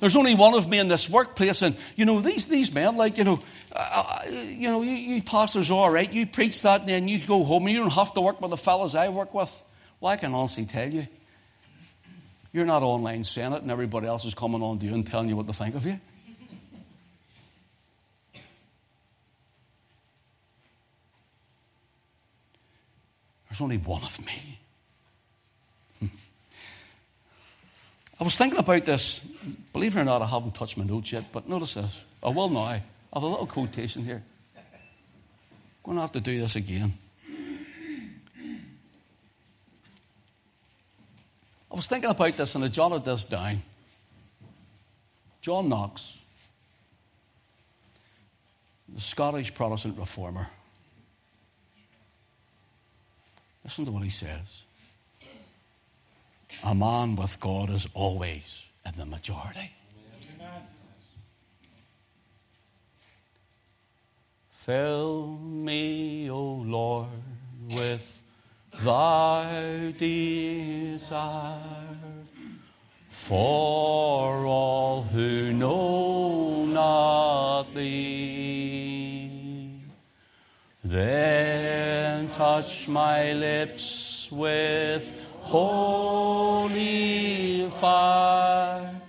There's 0.00 0.14
only 0.14 0.34
one 0.34 0.54
of 0.54 0.68
me 0.68 0.78
in 0.78 0.88
this 0.88 1.10
workplace, 1.10 1.62
and 1.62 1.76
you 1.96 2.04
know 2.04 2.20
these 2.20 2.44
these 2.44 2.72
men, 2.72 2.96
like 2.96 3.18
you 3.18 3.24
know, 3.24 3.40
uh, 3.72 4.22
uh, 4.24 4.30
you 4.30 4.68
know, 4.68 4.82
you, 4.82 4.92
you 4.92 5.22
pastors 5.22 5.70
all 5.70 5.90
right. 5.90 6.10
You 6.10 6.26
preach 6.26 6.62
that, 6.62 6.80
and 6.80 6.88
then 6.88 7.08
you 7.08 7.18
go 7.18 7.42
home, 7.42 7.66
and 7.66 7.74
you 7.74 7.80
don't 7.80 7.92
have 7.92 8.14
to 8.14 8.20
work 8.20 8.40
with 8.40 8.50
the 8.50 8.56
fellas 8.56 8.94
I 8.94 9.08
work 9.08 9.34
with. 9.34 9.52
Well, 10.00 10.12
I 10.12 10.16
can 10.16 10.32
honestly 10.34 10.66
tell 10.66 10.88
you, 10.88 11.08
you're 12.52 12.64
not 12.64 12.84
online 12.84 13.24
saying 13.24 13.52
it, 13.52 13.62
and 13.62 13.70
everybody 13.70 14.06
else 14.06 14.24
is 14.24 14.34
coming 14.34 14.62
on 14.62 14.78
to 14.78 14.86
you 14.86 14.94
and 14.94 15.04
telling 15.04 15.28
you 15.28 15.36
what 15.36 15.48
to 15.48 15.52
think 15.52 15.74
of 15.74 15.84
you. 15.84 15.98
There's 23.48 23.60
only 23.60 23.78
one 23.78 24.02
of 24.04 24.24
me. 24.24 24.58
I 28.20 28.24
was 28.24 28.36
thinking 28.36 28.58
about 28.58 28.84
this. 28.84 29.20
Believe 29.72 29.96
it 29.96 30.00
or 30.00 30.04
not, 30.04 30.22
I 30.22 30.26
haven't 30.26 30.54
touched 30.54 30.76
my 30.76 30.84
notes 30.84 31.12
yet, 31.12 31.24
but 31.32 31.48
notice 31.48 31.74
this. 31.74 32.04
I 32.22 32.30
will 32.30 32.48
now. 32.48 32.60
I 32.60 32.82
have 33.14 33.22
a 33.22 33.26
little 33.26 33.46
quotation 33.46 34.04
here. 34.04 34.22
I'm 34.56 34.64
going 35.84 35.96
to 35.96 36.00
have 36.00 36.12
to 36.12 36.20
do 36.20 36.38
this 36.40 36.56
again. 36.56 36.94
I 41.70 41.76
was 41.76 41.86
thinking 41.86 42.10
about 42.10 42.36
this 42.36 42.54
and 42.54 42.64
I 42.64 42.68
jotted 42.68 43.04
this 43.04 43.24
down. 43.24 43.62
John 45.40 45.68
Knox, 45.68 46.16
the 48.88 49.00
Scottish 49.00 49.54
Protestant 49.54 49.96
reformer. 49.96 50.48
Listen 53.62 53.84
to 53.84 53.92
what 53.92 54.02
he 54.02 54.10
says 54.10 54.64
a 56.62 56.74
man 56.74 57.16
with 57.16 57.38
God 57.40 57.70
is 57.70 57.86
always 57.94 58.64
in 58.86 58.92
the 58.96 59.06
majority. 59.06 59.72
Fill 64.50 65.38
me, 65.38 66.28
O 66.30 66.42
Lord, 66.42 67.08
with 67.70 68.22
thy 68.82 69.94
desire 69.96 71.58
for 73.08 74.44
all 74.46 75.02
who 75.02 75.52
know 75.52 76.66
not 76.66 77.74
thee. 77.74 79.28
Then 80.84 82.28
touch 82.30 82.88
my 82.88 83.32
lips 83.32 84.28
with 84.30 85.10
holy 85.48 86.90
fire 87.80 89.00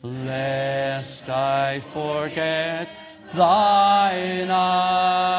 lest 0.02 1.30
I 1.30 1.80
forget 1.80 2.89
thine 3.36 4.50
agony 4.50 5.33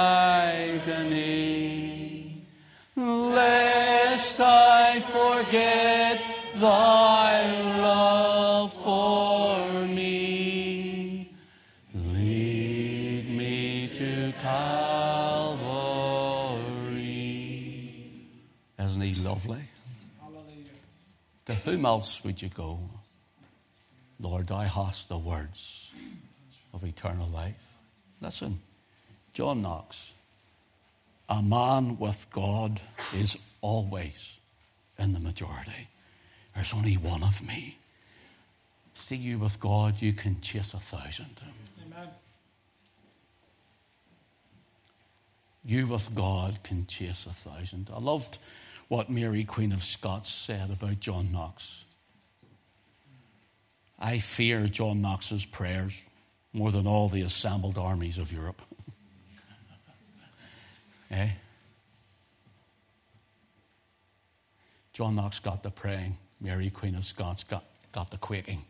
Else 21.84 22.22
would 22.24 22.40
you 22.40 22.48
go? 22.48 22.78
Lord, 24.20 24.48
thou 24.48 24.60
hast 24.60 25.08
the 25.08 25.18
words 25.18 25.90
of 26.72 26.84
eternal 26.84 27.28
life. 27.28 27.76
Listen, 28.20 28.60
John 29.32 29.62
Knox, 29.62 30.12
a 31.28 31.42
man 31.42 31.98
with 31.98 32.26
God 32.30 32.80
is 33.14 33.36
always 33.60 34.36
in 34.98 35.12
the 35.12 35.20
majority. 35.20 35.88
There's 36.54 36.72
only 36.72 36.94
one 36.94 37.22
of 37.22 37.46
me. 37.46 37.78
See 38.94 39.16
you 39.16 39.38
with 39.38 39.58
God, 39.58 40.00
you 40.00 40.12
can 40.12 40.40
chase 40.40 40.72
a 40.72 40.78
thousand. 40.78 41.40
Amen. 41.84 42.08
You 45.64 45.86
with 45.88 46.14
God 46.14 46.60
can 46.62 46.86
chase 46.86 47.26
a 47.26 47.32
thousand. 47.32 47.90
I 47.92 47.98
loved 47.98 48.38
what 48.88 49.10
Mary, 49.10 49.44
Queen 49.44 49.72
of 49.72 49.82
Scots, 49.82 50.30
said 50.30 50.70
about 50.70 51.00
John 51.00 51.32
Knox. 51.32 51.84
I 53.98 54.18
fear 54.18 54.66
John 54.66 55.00
Knox's 55.00 55.46
prayers 55.46 56.02
more 56.52 56.70
than 56.70 56.86
all 56.86 57.08
the 57.08 57.22
assembled 57.22 57.78
armies 57.78 58.18
of 58.18 58.32
Europe. 58.32 58.60
eh? 61.10 61.30
John 64.92 65.16
Knox 65.16 65.40
got 65.40 65.62
the 65.62 65.70
praying, 65.70 66.16
Mary, 66.40 66.70
Queen 66.70 66.94
of 66.94 67.04
Scots, 67.04 67.42
got, 67.42 67.64
got 67.92 68.10
the 68.10 68.18
quaking. 68.18 68.64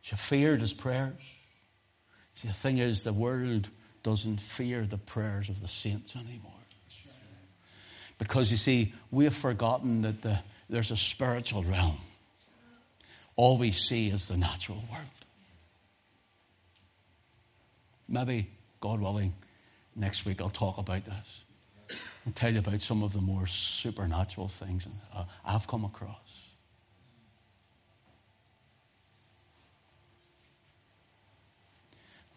She 0.00 0.16
feared 0.16 0.60
his 0.60 0.74
prayers. 0.74 1.14
See, 2.34 2.48
the 2.48 2.54
thing 2.54 2.78
is, 2.78 3.04
the 3.04 3.12
world 3.12 3.68
doesn't 4.02 4.38
fear 4.38 4.84
the 4.84 4.98
prayers 4.98 5.48
of 5.48 5.62
the 5.62 5.68
saints 5.68 6.14
anymore. 6.14 6.52
Because 8.18 8.50
you 8.50 8.56
see, 8.56 8.92
we 9.10 9.24
have 9.24 9.34
forgotten 9.34 10.02
that 10.02 10.22
the, 10.22 10.38
there's 10.68 10.90
a 10.90 10.96
spiritual 10.96 11.64
realm. 11.64 11.98
All 13.36 13.58
we 13.58 13.72
see 13.72 14.08
is 14.10 14.28
the 14.28 14.36
natural 14.36 14.84
world. 14.90 15.08
Maybe, 18.08 18.48
God 18.80 19.00
willing, 19.00 19.34
next 19.96 20.24
week 20.24 20.40
I'll 20.40 20.50
talk 20.50 20.78
about 20.78 21.04
this 21.04 21.44
and 22.24 22.34
tell 22.34 22.52
you 22.52 22.60
about 22.60 22.80
some 22.80 23.02
of 23.02 23.12
the 23.12 23.20
more 23.20 23.46
supernatural 23.46 24.48
things 24.48 24.86
uh, 25.14 25.24
I've 25.44 25.66
come 25.66 25.84
across. 25.84 26.44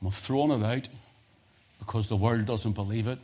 I've 0.06 0.14
thrown 0.14 0.52
it 0.52 0.64
out 0.64 0.88
because 1.80 2.08
the 2.08 2.16
world 2.16 2.46
doesn't 2.46 2.74
believe 2.74 3.08
it. 3.08 3.20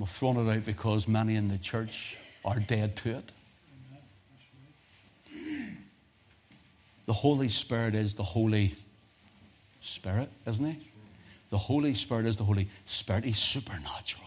I've 0.00 0.08
thrown 0.08 0.36
it 0.36 0.50
out 0.50 0.64
because 0.64 1.06
many 1.06 1.36
in 1.36 1.48
the 1.48 1.58
church 1.58 2.16
are 2.44 2.58
dead 2.58 2.96
to 2.96 3.18
it. 3.18 3.32
The 7.06 7.12
Holy 7.12 7.48
Spirit 7.48 7.94
is 7.94 8.14
the 8.14 8.22
Holy 8.22 8.74
Spirit, 9.80 10.30
isn't 10.46 10.64
he? 10.64 10.90
The 11.50 11.58
Holy 11.58 11.94
Spirit 11.94 12.26
is 12.26 12.36
the 12.36 12.44
Holy 12.44 12.68
Spirit. 12.84 13.24
He's 13.24 13.38
supernatural. 13.38 14.24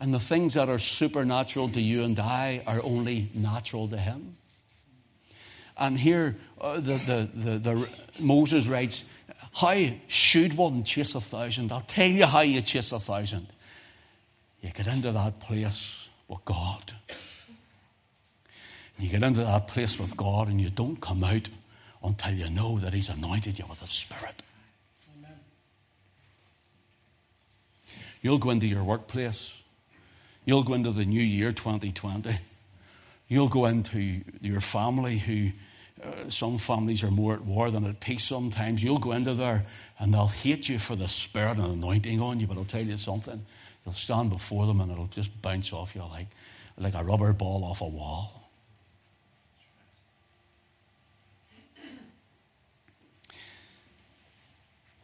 And 0.00 0.12
the 0.12 0.20
things 0.20 0.54
that 0.54 0.68
are 0.68 0.78
supernatural 0.78 1.68
to 1.70 1.80
you 1.80 2.02
and 2.02 2.18
I 2.18 2.62
are 2.66 2.82
only 2.82 3.30
natural 3.34 3.88
to 3.88 3.96
him. 3.96 4.36
And 5.78 5.98
here, 5.98 6.36
uh, 6.60 6.80
the, 6.80 6.96
the, 7.06 7.28
the, 7.34 7.58
the, 7.58 7.88
Moses 8.18 8.66
writes, 8.66 9.04
How 9.52 9.90
should 10.08 10.54
one 10.54 10.84
chase 10.84 11.14
a 11.14 11.20
thousand? 11.20 11.70
I'll 11.70 11.82
tell 11.82 12.10
you 12.10 12.24
how 12.26 12.40
you 12.40 12.62
chase 12.62 12.92
a 12.92 13.00
thousand. 13.00 13.46
You 14.60 14.70
get 14.70 14.86
into 14.86 15.12
that 15.12 15.40
place 15.40 16.08
with 16.28 16.44
God. 16.44 16.92
You 18.98 19.10
get 19.10 19.22
into 19.22 19.40
that 19.40 19.68
place 19.68 19.98
with 19.98 20.16
God 20.16 20.48
and 20.48 20.60
you 20.60 20.70
don't 20.70 21.00
come 21.00 21.22
out 21.22 21.48
until 22.02 22.34
you 22.34 22.48
know 22.48 22.78
that 22.78 22.94
He's 22.94 23.08
anointed 23.08 23.58
you 23.58 23.66
with 23.66 23.80
the 23.80 23.86
Spirit. 23.86 24.42
Amen. 25.18 25.38
You'll 28.22 28.38
go 28.38 28.50
into 28.50 28.66
your 28.66 28.84
workplace. 28.84 29.52
You'll 30.44 30.62
go 30.62 30.74
into 30.74 30.92
the 30.92 31.04
new 31.04 31.20
year 31.20 31.52
2020. 31.52 32.38
You'll 33.28 33.48
go 33.48 33.66
into 33.66 34.22
your 34.40 34.60
family 34.60 35.18
who 35.18 35.50
uh, 36.02 36.28
some 36.30 36.58
families 36.58 37.02
are 37.02 37.10
more 37.10 37.34
at 37.34 37.44
war 37.44 37.70
than 37.70 37.84
at 37.84 38.00
peace 38.00 38.24
sometimes. 38.24 38.82
You'll 38.82 38.98
go 38.98 39.12
into 39.12 39.34
there 39.34 39.66
and 39.98 40.14
they'll 40.14 40.28
hate 40.28 40.68
you 40.68 40.78
for 40.78 40.94
the 40.94 41.08
spirit 41.08 41.58
and 41.58 41.72
anointing 41.72 42.20
on 42.20 42.38
you, 42.38 42.46
but 42.46 42.56
I'll 42.56 42.64
tell 42.64 42.84
you 42.84 42.96
something. 42.96 43.44
You'll 43.86 43.94
stand 43.94 44.30
before 44.30 44.66
them 44.66 44.80
and 44.80 44.90
it'll 44.90 45.06
just 45.06 45.40
bounce 45.40 45.72
off 45.72 45.94
you 45.94 46.02
like, 46.02 46.26
like 46.76 46.94
a 46.94 47.04
rubber 47.04 47.32
ball 47.32 47.64
off 47.64 47.80
a 47.80 47.86
wall. 47.86 48.50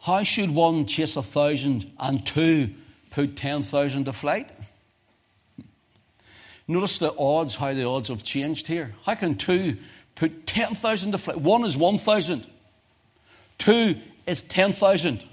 How 0.01 0.25
should 0.25 0.51
one 0.51 0.87
chase 0.87 1.16
a 1.16 1.23
thousand 1.23 1.92
and 1.97 2.27
two 2.27 2.75
put 3.11 3.37
ten 3.37 3.62
thousand 3.62 4.07
to 4.07 4.12
flight? 4.12 4.51
Notice 6.66 6.99
the 6.99 7.14
odds, 7.16 7.55
how 7.55 7.73
the 7.73 7.87
odds 7.87 8.09
have 8.09 8.25
changed 8.25 8.66
here. 8.66 8.95
How 9.05 9.14
can 9.14 9.37
two 9.37 9.77
put 10.14 10.47
10,000 10.47 11.12
to 11.12 11.18
flight? 11.18 11.40
One 11.40 11.64
is 11.64 11.77
1,000. 11.77 12.47
Two 13.59 13.97
is 14.27 14.42
10,000. 14.42 15.25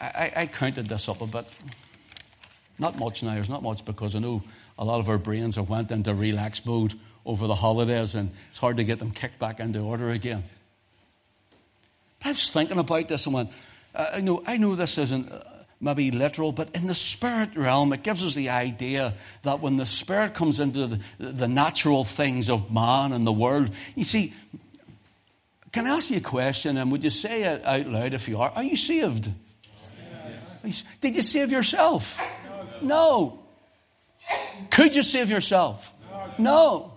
I, 0.00 0.32
I, 0.36 0.46
counted 0.46 0.86
this 0.86 1.08
up 1.08 1.20
a 1.20 1.26
bit. 1.26 1.46
Not 2.78 2.96
much 2.98 3.22
now, 3.22 3.34
there's 3.34 3.48
not 3.48 3.62
much 3.62 3.84
because 3.84 4.14
I 4.14 4.20
know 4.20 4.42
a 4.78 4.84
lot 4.84 5.00
of 5.00 5.08
our 5.08 5.18
brains 5.18 5.56
have 5.56 5.68
went 5.68 5.90
into 5.90 6.14
relax 6.14 6.64
mode 6.64 6.94
over 7.26 7.46
the 7.46 7.54
holidays 7.54 8.14
and 8.14 8.30
it's 8.48 8.58
hard 8.58 8.76
to 8.76 8.84
get 8.84 9.00
them 9.00 9.10
kicked 9.10 9.38
back 9.38 9.58
into 9.60 9.80
order 9.80 10.10
again. 10.10 10.44
But 12.20 12.28
I 12.28 12.30
was 12.32 12.48
thinking 12.48 12.78
about 12.78 13.08
this 13.08 13.26
and 13.26 13.34
went, 13.34 13.50
I 13.94 14.20
know, 14.20 14.42
I 14.46 14.56
know 14.56 14.76
this 14.76 14.98
isn't 14.98 15.32
uh, 15.32 15.42
maybe 15.80 16.10
literal, 16.12 16.52
but 16.52 16.70
in 16.74 16.86
the 16.86 16.94
spirit 16.94 17.56
realm, 17.56 17.92
it 17.92 18.04
gives 18.04 18.22
us 18.22 18.34
the 18.34 18.50
idea 18.50 19.14
that 19.42 19.60
when 19.60 19.76
the 19.76 19.86
spirit 19.86 20.34
comes 20.34 20.60
into 20.60 20.86
the, 20.86 21.00
the 21.18 21.48
natural 21.48 22.04
things 22.04 22.48
of 22.48 22.72
man 22.72 23.12
and 23.12 23.26
the 23.26 23.32
world, 23.32 23.70
you 23.96 24.04
see, 24.04 24.32
can 25.72 25.86
I 25.86 25.96
ask 25.96 26.10
you 26.10 26.18
a 26.18 26.20
question 26.20 26.76
and 26.76 26.92
would 26.92 27.02
you 27.02 27.10
say 27.10 27.42
it 27.42 27.64
out 27.64 27.86
loud 27.88 28.14
if 28.14 28.28
you 28.28 28.38
are? 28.38 28.50
Are 28.50 28.62
you 28.62 28.76
saved? 28.76 29.30
Did 31.00 31.16
you 31.16 31.22
save 31.22 31.50
yourself? 31.50 32.20
No. 32.82 33.40
Could 34.70 34.94
you 34.94 35.02
save 35.02 35.30
yourself? 35.30 35.92
No. 36.38 36.92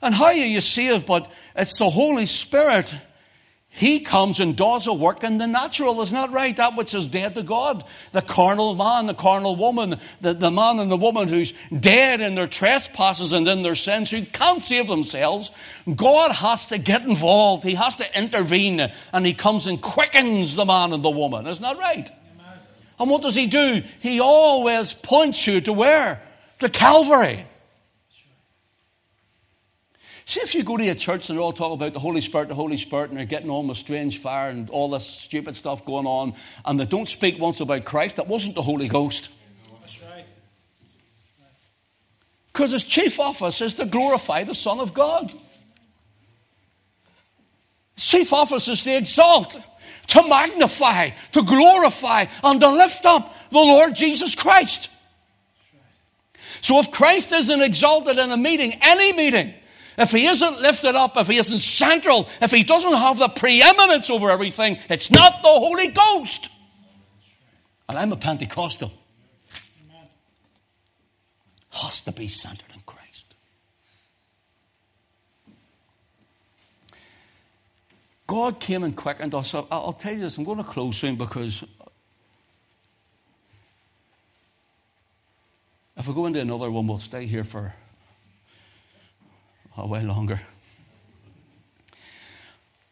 And 0.00 0.14
how 0.14 0.26
are 0.26 0.34
you 0.34 0.60
saved? 0.60 1.06
But 1.06 1.30
it's 1.56 1.78
the 1.78 1.88
Holy 1.88 2.26
Spirit 2.26 2.94
he 3.76 3.98
comes 3.98 4.38
and 4.38 4.56
does 4.56 4.86
a 4.86 4.92
work 4.92 5.24
in 5.24 5.38
the 5.38 5.48
natural. 5.48 6.00
Isn't 6.00 6.14
that 6.14 6.30
right? 6.30 6.56
That 6.56 6.76
which 6.76 6.94
is 6.94 7.08
dead 7.08 7.34
to 7.34 7.42
God. 7.42 7.82
The 8.12 8.22
carnal 8.22 8.76
man, 8.76 9.06
the 9.06 9.14
carnal 9.14 9.56
woman, 9.56 9.98
the, 10.20 10.32
the 10.32 10.52
man 10.52 10.78
and 10.78 10.88
the 10.88 10.96
woman 10.96 11.26
who's 11.26 11.52
dead 11.80 12.20
in 12.20 12.36
their 12.36 12.46
trespasses 12.46 13.32
and 13.32 13.48
in 13.48 13.64
their 13.64 13.74
sins, 13.74 14.12
who 14.12 14.24
can't 14.26 14.62
save 14.62 14.86
themselves. 14.86 15.50
God 15.92 16.30
has 16.30 16.68
to 16.68 16.78
get 16.78 17.02
involved. 17.02 17.64
He 17.64 17.74
has 17.74 17.96
to 17.96 18.18
intervene 18.18 18.92
and 19.12 19.26
he 19.26 19.34
comes 19.34 19.66
and 19.66 19.82
quickens 19.82 20.54
the 20.54 20.64
man 20.64 20.92
and 20.92 21.04
the 21.04 21.10
woman. 21.10 21.44
Isn't 21.48 21.64
that 21.64 21.76
right? 21.76 22.08
Amen. 22.08 22.58
And 23.00 23.10
what 23.10 23.22
does 23.22 23.34
he 23.34 23.48
do? 23.48 23.82
He 23.98 24.20
always 24.20 24.92
points 24.92 25.48
you 25.48 25.60
to 25.62 25.72
where? 25.72 26.22
To 26.60 26.68
Calvary. 26.68 27.44
See, 30.26 30.40
if 30.40 30.54
you 30.54 30.62
go 30.62 30.76
to 30.78 30.88
a 30.88 30.94
church 30.94 31.28
and 31.28 31.36
they're 31.36 31.42
all 31.42 31.52
talking 31.52 31.74
about 31.74 31.92
the 31.92 32.00
Holy 32.00 32.22
Spirit, 32.22 32.48
the 32.48 32.54
Holy 32.54 32.78
Spirit, 32.78 33.10
and 33.10 33.18
they're 33.18 33.26
getting 33.26 33.50
on 33.50 33.68
with 33.68 33.76
strange 33.76 34.18
fire 34.18 34.48
and 34.48 34.70
all 34.70 34.88
this 34.90 35.04
stupid 35.06 35.54
stuff 35.54 35.84
going 35.84 36.06
on, 36.06 36.34
and 36.64 36.80
they 36.80 36.86
don't 36.86 37.08
speak 37.08 37.38
once 37.38 37.60
about 37.60 37.84
Christ, 37.84 38.16
that 38.16 38.26
wasn't 38.26 38.54
the 38.54 38.62
Holy 38.62 38.88
Ghost. 38.88 39.28
That's 39.80 40.02
right. 40.02 40.24
Because 42.52 42.70
his 42.70 42.84
chief 42.84 43.20
office 43.20 43.60
is 43.60 43.74
to 43.74 43.84
glorify 43.84 44.44
the 44.44 44.54
Son 44.54 44.80
of 44.80 44.94
God. 44.94 45.30
His 47.96 48.06
chief 48.06 48.32
office 48.32 48.66
is 48.68 48.82
to 48.82 48.96
exalt, 48.96 49.58
to 50.06 50.26
magnify, 50.26 51.10
to 51.32 51.42
glorify, 51.42 52.24
and 52.42 52.60
to 52.60 52.70
lift 52.70 53.04
up 53.04 53.36
the 53.50 53.58
Lord 53.58 53.94
Jesus 53.94 54.34
Christ. 54.34 54.88
So 56.62 56.78
if 56.78 56.90
Christ 56.90 57.30
isn't 57.30 57.60
exalted 57.60 58.18
in 58.18 58.30
a 58.30 58.38
meeting, 58.38 58.78
any 58.80 59.12
meeting, 59.12 59.52
if 59.98 60.10
he 60.10 60.26
isn't 60.26 60.60
lifted 60.60 60.94
up, 60.94 61.16
if 61.16 61.28
he 61.28 61.36
isn't 61.36 61.60
central, 61.60 62.28
if 62.40 62.50
he 62.50 62.64
doesn't 62.64 62.94
have 62.94 63.18
the 63.18 63.28
preeminence 63.28 64.10
over 64.10 64.30
everything, 64.30 64.78
it's 64.88 65.10
not 65.10 65.42
the 65.42 65.48
Holy 65.48 65.88
Ghost. 65.88 66.50
And 67.88 67.98
I'm 67.98 68.12
a 68.12 68.16
Pentecostal. 68.16 68.92
Has 71.70 72.00
to 72.02 72.12
be 72.12 72.28
centered 72.28 72.72
in 72.72 72.80
Christ. 72.86 73.34
God 78.26 78.60
came 78.60 78.84
and 78.84 78.96
quickened 78.96 79.34
us. 79.34 79.54
I'll 79.54 79.92
tell 79.92 80.12
you 80.12 80.20
this, 80.20 80.38
I'm 80.38 80.44
going 80.44 80.58
to 80.58 80.64
close 80.64 80.96
soon 80.96 81.16
because 81.16 81.64
if 85.96 86.08
we 86.08 86.14
go 86.14 86.26
into 86.26 86.40
another 86.40 86.70
one, 86.70 86.86
we'll 86.86 86.98
stay 87.00 87.26
here 87.26 87.44
for 87.44 87.74
a 89.76 89.86
while 89.86 90.04
longer. 90.04 90.40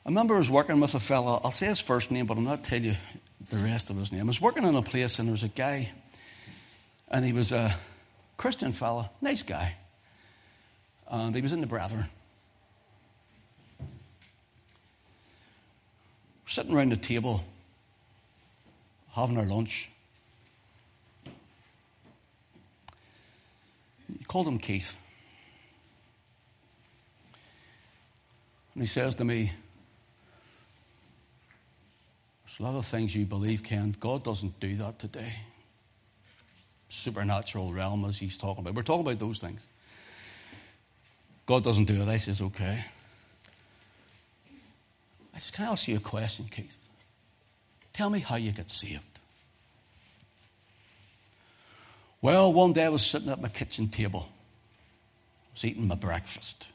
I 0.05 0.09
remember 0.09 0.35
I 0.35 0.39
was 0.39 0.51
working 0.51 0.81
with 0.81 0.95
a 0.95 1.01
fellow, 1.01 1.41
I'll 1.45 1.53
say 1.53 1.67
his 1.67 1.81
first 1.81 2.11
name, 2.11 2.27
but 2.27 2.37
I'll 2.37 2.43
not 2.43 2.65
tell 2.65 2.81
you 2.81 2.97
the 3.51 3.59
rest 3.59 3.91
of 3.91 3.97
his 3.97 4.11
name. 4.11 4.23
I 4.23 4.25
was 4.25 4.41
working 4.41 4.65
in 4.65 4.75
a 4.75 4.83
place 4.83 5.19
and 5.19 5.29
there 5.29 5.33
was 5.33 5.45
a 5.45 5.49
guy, 5.49 5.91
and 7.09 7.25
he 7.25 7.33
was 7.33 7.53
a 7.53 7.75
Christian 8.37 8.73
fellow, 8.73 9.09
nice 9.21 9.43
guy. 9.43 9.77
And 11.09 11.35
he 11.35 11.41
was 11.43 11.53
in 11.53 11.61
the 11.61 11.67
brethren. 11.67 12.07
sitting 16.53 16.75
around 16.75 16.93
the 16.93 16.97
table, 16.99 17.43
having 19.13 19.39
our 19.39 19.47
lunch. 19.47 19.91
He 24.19 24.23
called 24.27 24.47
him 24.47 24.59
Keith. 24.59 24.95
And 28.75 28.83
he 28.83 28.87
says 28.87 29.15
to 29.17 29.25
me, 29.25 29.53
There's 32.45 32.61
a 32.61 32.63
lot 32.63 32.75
of 32.77 32.87
things 32.87 33.15
you 33.15 33.27
believe, 33.27 33.63
Ken. 33.63 33.95
God 33.99 34.25
doesn't 34.25 34.59
do 34.61 34.77
that 34.77 34.99
today. 34.99 35.35
Supernatural 36.89 37.73
realm, 37.73 38.05
as 38.05 38.19
he's 38.19 38.37
talking 38.37 38.63
about. 38.63 38.75
We're 38.75 38.83
talking 38.83 39.07
about 39.07 39.19
those 39.19 39.39
things. 39.39 39.67
God 41.47 41.65
doesn't 41.65 41.87
do 41.87 42.03
it. 42.03 42.09
I 42.09 42.17
says, 42.19 42.41
Okay. 42.41 42.85
I 45.35 45.39
said, 45.39 45.55
Can 45.55 45.67
I 45.67 45.73
ask 45.73 45.89
you 45.89 45.97
a 45.97 46.01
question, 46.01 46.47
Keith? 46.51 46.77
Tell 47.93 48.11
me 48.11 48.21
how 48.21 48.37
you 48.37 48.53
get 48.53 48.71
saved. 48.71 49.05
Well, 52.23 52.53
one 52.53 52.73
day 52.73 52.85
I 52.85 52.89
was 52.89 53.05
sitting 53.05 53.29
at 53.31 53.41
my 53.41 53.49
kitchen 53.49 53.89
table, 53.89 54.29
I 54.29 55.51
was 55.55 55.65
eating 55.65 55.89
my 55.89 55.97
breakfast, 55.97 56.69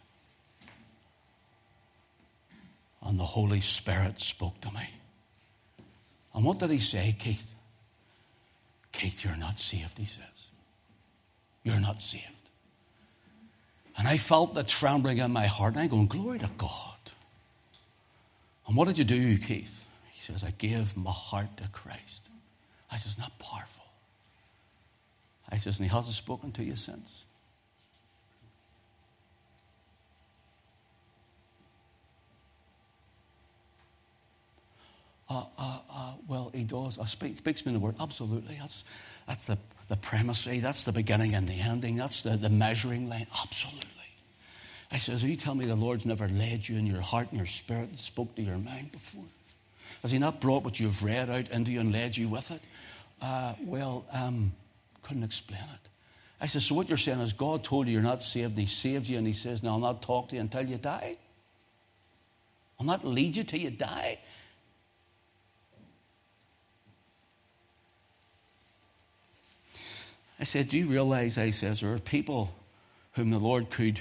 and 3.07 3.17
the 3.17 3.23
Holy 3.23 3.61
Spirit 3.61 4.19
spoke 4.19 4.59
to 4.61 4.71
me. 4.71 4.89
And 6.35 6.43
what 6.43 6.59
did 6.59 6.69
he 6.69 6.79
say, 6.79 7.15
Keith? 7.17 7.55
Keith, 8.91 9.23
you're 9.23 9.37
not 9.37 9.59
saved, 9.59 9.97
he 9.97 10.05
says. 10.05 10.49
You're 11.63 11.79
not 11.79 12.01
saved. 12.01 12.23
And 13.97 14.07
I 14.07 14.17
felt 14.17 14.53
the 14.53 14.63
trembling 14.63 15.19
in 15.19 15.31
my 15.31 15.45
heart, 15.45 15.73
and 15.73 15.83
I'm 15.83 15.89
going, 15.89 16.07
Glory 16.07 16.39
to 16.39 16.49
God. 16.57 16.97
And 18.67 18.75
what 18.75 18.87
did 18.87 18.97
you 18.97 19.05
do, 19.05 19.37
Keith? 19.37 19.87
He 20.11 20.21
says, 20.21 20.43
I 20.43 20.51
gave 20.57 20.95
my 20.97 21.11
heart 21.11 21.55
to 21.57 21.67
Christ. 21.69 22.27
I 22.91 22.97
says, 22.97 23.17
not 23.17 23.37
powerful. 23.39 23.85
I 25.49 25.57
says, 25.57 25.79
and 25.79 25.89
he 25.89 25.95
hasn't 25.95 26.15
spoken 26.15 26.51
to 26.53 26.63
you 26.63 26.75
since. 26.75 27.23
Uh, 35.29 35.43
uh, 35.57 36.13
well, 36.27 36.51
he 36.53 36.63
does. 36.63 36.97
I 36.99 37.05
speak, 37.05 37.37
speaks 37.37 37.65
me 37.65 37.71
in 37.71 37.73
the 37.73 37.79
word. 37.79 37.95
Absolutely. 37.99 38.57
That's, 38.59 38.85
that's 39.27 39.45
the, 39.45 39.57
the 39.89 39.97
premise. 39.97 40.45
That's 40.45 40.85
the 40.85 40.93
beginning 40.93 41.35
and 41.35 41.47
the 41.47 41.59
ending. 41.59 41.97
That's 41.97 42.21
the, 42.21 42.37
the 42.37 42.49
measuring 42.49 43.09
line. 43.09 43.27
Absolutely. 43.41 43.91
I 44.91 44.99
says, 44.99 45.23
Are 45.23 45.27
you 45.27 45.35
telling 45.35 45.59
me 45.59 45.65
the 45.65 45.75
Lord's 45.75 46.05
never 46.05 46.29
led 46.29 46.67
you 46.67 46.77
in 46.77 46.85
your 46.85 47.01
heart 47.01 47.27
and 47.29 47.37
your 47.37 47.47
spirit 47.47 47.89
and 47.89 47.99
spoke 47.99 48.35
to 48.35 48.41
your 48.41 48.57
mind 48.57 48.91
before? 48.91 49.25
Has 50.01 50.11
He 50.11 50.19
not 50.19 50.39
brought 50.39 50.63
what 50.63 50.79
you've 50.79 51.03
read 51.03 51.29
out 51.29 51.49
into 51.49 51.71
you 51.71 51.81
and 51.81 51.91
led 51.91 52.15
you 52.15 52.29
with 52.29 52.51
it? 52.51 52.61
Uh, 53.21 53.53
well, 53.65 54.05
um, 54.13 54.53
couldn't 55.03 55.23
explain 55.23 55.61
it. 55.61 55.89
I 56.39 56.47
said, 56.47 56.61
So 56.61 56.75
what 56.75 56.87
you're 56.87 56.97
saying 56.97 57.19
is 57.19 57.33
God 57.33 57.63
told 57.63 57.87
you 57.87 57.93
you're 57.93 58.01
not 58.01 58.21
saved, 58.21 58.51
and 58.51 58.59
He 58.59 58.65
saved 58.65 59.07
you, 59.07 59.17
and 59.17 59.27
He 59.27 59.33
says, 59.33 59.61
No, 59.61 59.71
I'll 59.71 59.79
not 59.79 60.01
talk 60.01 60.29
to 60.29 60.35
you 60.35 60.41
until 60.41 60.69
you 60.69 60.77
die. 60.77 61.17
I'll 62.79 62.85
not 62.85 63.03
lead 63.03 63.35
you 63.35 63.43
till 63.43 63.59
you 63.59 63.71
die. 63.71 64.19
I 70.39 70.43
said, 70.43 70.69
Do 70.69 70.77
you 70.77 70.87
realize, 70.87 71.37
I 71.37 71.51
says, 71.51 71.81
there 71.81 71.93
are 71.93 71.99
people 71.99 72.53
whom 73.13 73.31
the 73.31 73.39
Lord 73.39 73.69
could 73.69 73.99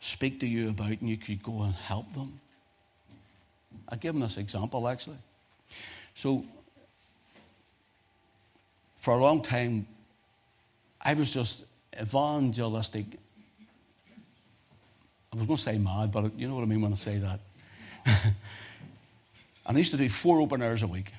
speak 0.00 0.40
to 0.40 0.46
you 0.46 0.70
about 0.70 1.00
and 1.00 1.08
you 1.08 1.16
could 1.16 1.42
go 1.42 1.62
and 1.62 1.74
help 1.74 2.12
them. 2.14 2.40
I'll 3.88 3.98
give 3.98 4.14
them 4.14 4.20
this 4.20 4.36
example 4.36 4.88
actually. 4.88 5.18
So, 6.14 6.44
for 8.96 9.14
a 9.14 9.18
long 9.18 9.42
time, 9.42 9.86
I 11.00 11.14
was 11.14 11.32
just 11.32 11.64
evangelistic. 12.00 13.06
I 15.32 15.36
was 15.36 15.46
going 15.46 15.56
to 15.56 15.62
say 15.62 15.78
mad, 15.78 16.10
but 16.10 16.36
you 16.38 16.48
know 16.48 16.54
what 16.54 16.62
I 16.62 16.66
mean 16.66 16.80
when 16.80 16.92
I 16.92 16.96
say 16.96 17.18
that. 17.18 17.40
I 19.66 19.72
used 19.72 19.90
to 19.90 19.96
do 19.96 20.08
four 20.08 20.40
open 20.40 20.62
airs 20.62 20.82
a 20.82 20.86
week. 20.86 21.12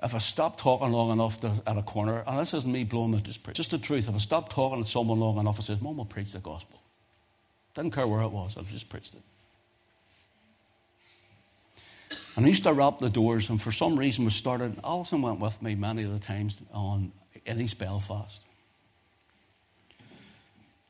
If 0.00 0.14
I 0.14 0.18
stopped 0.18 0.60
talking 0.60 0.92
long 0.92 1.10
enough 1.10 1.40
to, 1.40 1.60
at 1.66 1.76
a 1.76 1.82
corner, 1.82 2.22
and 2.26 2.38
this 2.38 2.54
isn't 2.54 2.70
me 2.70 2.84
blowing 2.84 3.10
the 3.10 3.20
just, 3.20 3.42
just 3.52 3.72
the 3.72 3.78
truth, 3.78 4.08
if 4.08 4.14
I 4.14 4.18
stopped 4.18 4.52
talking 4.52 4.82
to 4.82 4.88
someone 4.88 5.18
long 5.18 5.38
enough, 5.38 5.58
I 5.58 5.62
said, 5.62 5.82
Mom 5.82 5.96
will 5.96 6.04
preach 6.04 6.32
the 6.32 6.38
gospel. 6.38 6.80
Didn't 7.74 7.92
care 7.92 8.06
where 8.06 8.22
it 8.22 8.28
was, 8.28 8.56
I 8.56 8.62
just 8.62 8.88
preached 8.88 9.14
it. 9.14 9.22
And 12.36 12.46
I 12.46 12.48
used 12.48 12.62
to 12.62 12.72
rap 12.72 13.00
the 13.00 13.10
doors, 13.10 13.50
and 13.50 13.60
for 13.60 13.72
some 13.72 13.98
reason 13.98 14.24
we 14.24 14.30
started, 14.30 14.78
Alison 14.84 15.22
went 15.22 15.40
with 15.40 15.60
me 15.60 15.74
many 15.74 16.04
of 16.04 16.12
the 16.12 16.20
times 16.20 16.58
on 16.72 17.10
in 17.44 17.60
East 17.60 17.78
Belfast. 17.78 18.44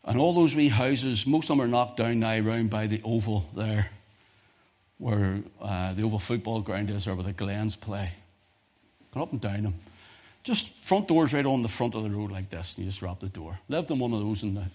And 0.04 0.18
all 0.18 0.34
those 0.34 0.54
wee 0.54 0.68
houses, 0.68 1.26
most 1.26 1.50
of 1.50 1.56
them 1.56 1.62
are 1.62 1.68
knocked 1.68 1.96
down 1.96 2.20
now 2.20 2.38
round 2.40 2.68
by 2.68 2.86
the 2.86 3.00
oval 3.04 3.48
there, 3.54 3.90
where 4.98 5.40
uh, 5.60 5.94
the 5.94 6.02
oval 6.02 6.18
football 6.18 6.60
ground 6.60 6.90
is, 6.90 7.08
or 7.08 7.14
where 7.14 7.24
the 7.24 7.32
Glens 7.32 7.76
play. 7.76 8.12
Going 9.12 9.22
up 9.22 9.32
and 9.32 9.40
down 9.40 9.62
them. 9.62 9.74
Just 10.44 10.70
front 10.82 11.08
doors 11.08 11.32
right 11.32 11.44
on 11.44 11.62
the 11.62 11.68
front 11.68 11.94
of 11.94 12.02
the 12.02 12.10
road 12.10 12.30
like 12.30 12.50
this, 12.50 12.76
and 12.76 12.84
you 12.84 12.90
just 12.90 13.02
rap 13.02 13.20
the 13.20 13.28
door. 13.28 13.58
Lived 13.68 13.90
in 13.90 13.98
one 13.98 14.12
of 14.12 14.20
those 14.20 14.42
in 14.42 14.54
the 14.54 14.66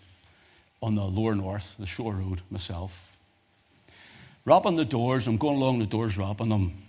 on 0.81 0.95
the 0.95 1.03
lower 1.03 1.33
north, 1.33 1.75
the 1.79 1.85
shore 1.85 2.13
road, 2.13 2.41
myself. 2.49 3.15
Rapping 4.43 4.75
the 4.75 4.83
doors, 4.83 5.27
I'm 5.27 5.37
going 5.37 5.55
along 5.55 5.79
the 5.79 5.85
doors, 5.85 6.17
rapping 6.17 6.49
them. 6.49 6.83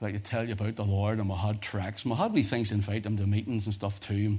Like 0.00 0.14
to 0.14 0.20
tell 0.20 0.46
you 0.46 0.52
about 0.52 0.76
the 0.76 0.84
Lord, 0.84 1.18
and 1.18 1.28
we 1.28 1.34
had 1.34 1.60
tracks. 1.60 2.04
And 2.04 2.12
we 2.12 2.16
had 2.16 2.32
wee 2.32 2.44
things 2.44 2.70
invite 2.70 3.02
them 3.02 3.16
to 3.16 3.26
meetings 3.26 3.66
and 3.66 3.74
stuff 3.74 3.98
too. 3.98 4.38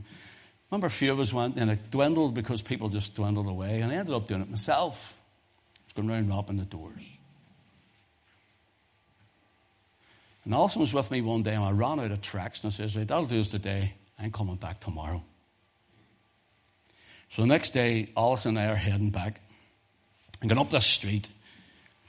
Remember, 0.71 0.87
a 0.87 0.89
few 0.89 1.11
of 1.11 1.19
us 1.19 1.33
went, 1.33 1.57
and 1.57 1.69
it 1.69 1.91
dwindled 1.91 2.33
because 2.33 2.61
people 2.61 2.87
just 2.87 3.15
dwindled 3.15 3.47
away. 3.47 3.81
And 3.81 3.91
I 3.91 3.95
ended 3.95 4.15
up 4.15 4.27
doing 4.27 4.41
it 4.41 4.49
myself. 4.49 5.19
I 5.89 5.99
going 5.99 6.09
around 6.09 6.29
rapping 6.29 6.57
the 6.57 6.63
doors. 6.63 7.01
And 10.49 10.55
Alison 10.55 10.81
was 10.81 10.95
with 10.95 11.11
me 11.11 11.21
one 11.21 11.43
day, 11.43 11.53
and 11.53 11.63
I 11.63 11.69
ran 11.69 11.99
out 11.99 12.09
of 12.09 12.23
tracks, 12.23 12.63
and 12.63 12.73
I 12.73 12.75
says, 12.75 12.97
Right, 12.97 13.07
that'll 13.07 13.27
do 13.27 13.39
us 13.39 13.49
today. 13.49 13.93
I'm 14.17 14.31
coming 14.31 14.55
back 14.55 14.79
tomorrow. 14.79 15.21
So 17.29 17.43
the 17.43 17.47
next 17.47 17.69
day, 17.69 18.09
Alison 18.17 18.57
and 18.57 18.67
I 18.67 18.71
are 18.71 18.75
heading 18.75 19.11
back 19.11 19.41
and 20.41 20.49
going 20.49 20.57
up 20.57 20.71
this 20.71 20.87
street. 20.87 21.29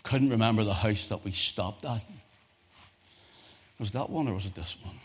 Couldn't 0.05 0.30
remember 0.30 0.64
the 0.64 0.72
house 0.72 1.09
that 1.09 1.22
we 1.22 1.32
stopped 1.32 1.84
at. 1.84 2.01
Was 3.78 3.91
that 3.91 4.09
one 4.09 4.26
or 4.26 4.32
was 4.32 4.47
it 4.47 4.55
this 4.55 4.74
one? 4.82 4.99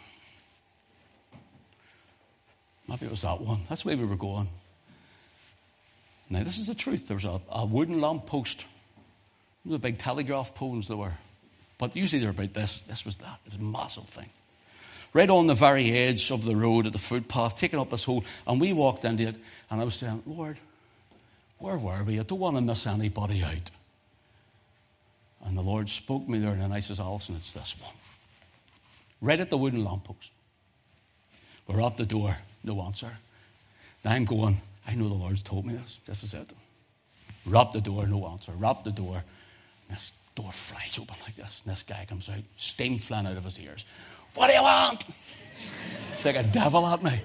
Maybe 2.87 3.07
it 3.07 3.11
was 3.11 3.23
that 3.23 3.41
one. 3.41 3.65
That's 3.67 3.83
where 3.83 3.97
we 3.97 4.05
were 4.05 4.15
going. 4.15 4.47
Now, 6.29 6.45
this 6.45 6.57
is 6.57 6.67
the 6.67 6.73
truth. 6.73 7.09
There 7.09 7.17
was 7.17 7.25
a, 7.25 7.41
a 7.49 7.65
wooden 7.65 7.99
lamp 7.99 8.27
post. 8.27 8.63
The 9.65 9.77
big 9.77 9.97
telegraph 9.97 10.55
poles 10.55 10.87
there 10.87 10.95
were. 10.95 11.15
But 11.77 11.95
usually 11.95 12.21
they're 12.21 12.29
about 12.29 12.53
this. 12.53 12.81
This 12.87 13.05
was 13.05 13.17
that. 13.17 13.39
It 13.45 13.53
was 13.53 13.59
a 13.59 13.63
massive 13.63 14.05
thing 14.05 14.29
right 15.15 15.29
on 15.29 15.47
the 15.47 15.55
very 15.55 15.93
edge 15.93 16.29
of 16.29 16.43
the 16.43 16.57
road 16.57 16.85
at 16.85 16.91
the 16.91 16.99
footpath, 16.99 17.57
taking 17.57 17.79
up 17.79 17.89
this 17.89 18.03
hole. 18.03 18.25
And 18.45 18.59
we 18.59 18.73
walked 18.73 19.05
into 19.05 19.23
it, 19.23 19.35
and 19.71 19.79
I 19.79 19.85
was 19.85 19.95
saying, 19.95 20.21
Lord, 20.27 20.57
where 21.57 21.77
were 21.77 22.03
we? 22.03 22.19
I 22.19 22.23
don't 22.23 22.37
want 22.37 22.57
to 22.57 22.61
miss 22.61 22.85
anybody 22.85 23.41
out. 23.41 23.71
And 25.45 25.57
the 25.57 25.61
Lord 25.61 25.87
spoke 25.89 26.27
me 26.27 26.39
there, 26.39 26.51
and 26.51 26.73
I 26.73 26.81
says, 26.81 26.99
Alison, 26.99 27.37
it's 27.37 27.53
this 27.53 27.75
one. 27.79 27.93
Right 29.21 29.39
at 29.39 29.49
the 29.49 29.57
wooden 29.57 29.85
lamppost. 29.85 30.31
We're 31.65 31.81
at 31.81 31.95
the 31.95 32.05
door, 32.05 32.37
no 32.65 32.81
answer. 32.81 33.11
Now 34.03 34.11
I'm 34.11 34.25
going, 34.25 34.59
I 34.85 34.95
know 34.95 35.07
the 35.07 35.13
Lord's 35.13 35.43
told 35.43 35.65
me 35.65 35.75
this. 35.75 35.97
This 36.05 36.23
is 36.23 36.33
it. 36.33 36.51
Rap 37.45 37.71
the 37.71 37.79
door, 37.79 38.05
no 38.05 38.27
answer. 38.27 38.51
Rap 38.51 38.83
the 38.83 38.91
door. 38.91 39.23
This 39.89 40.11
door 40.35 40.51
flies 40.51 40.99
open 40.99 41.15
like 41.23 41.35
this. 41.35 41.61
And 41.65 41.73
this 41.73 41.83
guy 41.83 42.05
comes 42.07 42.29
out, 42.29 42.43
steam 42.57 42.97
flying 42.99 43.25
out 43.25 43.37
of 43.37 43.45
his 43.45 43.59
ears. 43.59 43.85
What 44.35 44.47
do 44.47 44.53
you 44.53 44.61
want? 44.61 45.03
It's 46.13 46.25
like 46.25 46.35
a 46.35 46.43
devil 46.43 46.85
at 46.85 47.01
me. 47.01 47.21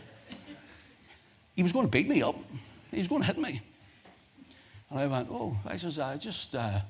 he 1.56 1.62
was 1.62 1.72
going 1.72 1.86
to 1.86 1.90
beat 1.90 2.08
me 2.08 2.22
up. 2.22 2.36
He 2.90 2.98
was 2.98 3.08
going 3.08 3.22
to 3.22 3.26
hit 3.26 3.38
me. 3.38 3.60
And 4.88 4.98
I 4.98 5.06
went, 5.06 5.28
oh, 5.30 5.56
I 5.66 5.76
says, 5.76 5.98
I 5.98 6.16
just 6.16 6.54
uh, 6.54 6.80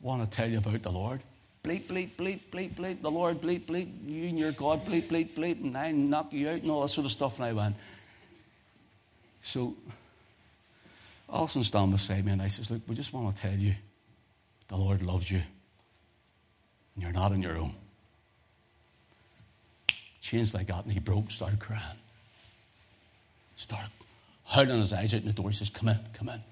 want 0.00 0.22
to 0.22 0.36
tell 0.36 0.48
you 0.48 0.58
about 0.58 0.82
the 0.82 0.92
Lord. 0.92 1.20
Bleep, 1.64 1.86
bleep, 1.86 2.10
bleep, 2.16 2.40
bleep, 2.50 2.74
bleep, 2.74 3.02
the 3.02 3.10
Lord, 3.10 3.40
bleep, 3.40 3.66
bleep, 3.66 3.88
you 4.04 4.28
and 4.28 4.38
your 4.38 4.52
God, 4.52 4.84
bleep, 4.84 5.08
bleep, 5.08 5.34
bleep, 5.34 5.62
and 5.62 5.76
I 5.76 5.92
knock 5.92 6.32
you 6.32 6.48
out 6.48 6.62
and 6.62 6.70
all 6.70 6.82
that 6.82 6.88
sort 6.88 7.04
of 7.04 7.12
stuff. 7.12 7.36
And 7.36 7.46
I 7.46 7.52
went, 7.52 7.76
so 9.42 9.76
Alison 11.32 11.62
stand 11.62 11.92
beside 11.92 12.24
me 12.24 12.32
and 12.32 12.42
I 12.42 12.48
says, 12.48 12.70
look, 12.70 12.82
we 12.88 12.94
just 12.94 13.12
want 13.12 13.34
to 13.34 13.42
tell 13.42 13.56
you 13.56 13.74
the 14.68 14.76
Lord 14.76 15.02
loves 15.02 15.30
you 15.30 15.42
and 16.94 17.02
you're 17.02 17.12
not 17.12 17.32
on 17.32 17.42
your 17.42 17.56
own. 17.56 17.74
Changed 20.20 20.54
like 20.54 20.68
that 20.68 20.84
and 20.84 20.92
he 20.92 21.00
broke, 21.00 21.30
started 21.30 21.58
crying. 21.58 21.82
Started 23.56 23.90
howling 24.44 24.80
his 24.80 24.92
eyes 24.92 25.14
out 25.14 25.20
in 25.22 25.26
the 25.26 25.32
door. 25.32 25.50
He 25.50 25.56
says, 25.56 25.70
come 25.70 25.88
in, 25.88 25.98
come 26.14 26.28
in. 26.28 26.42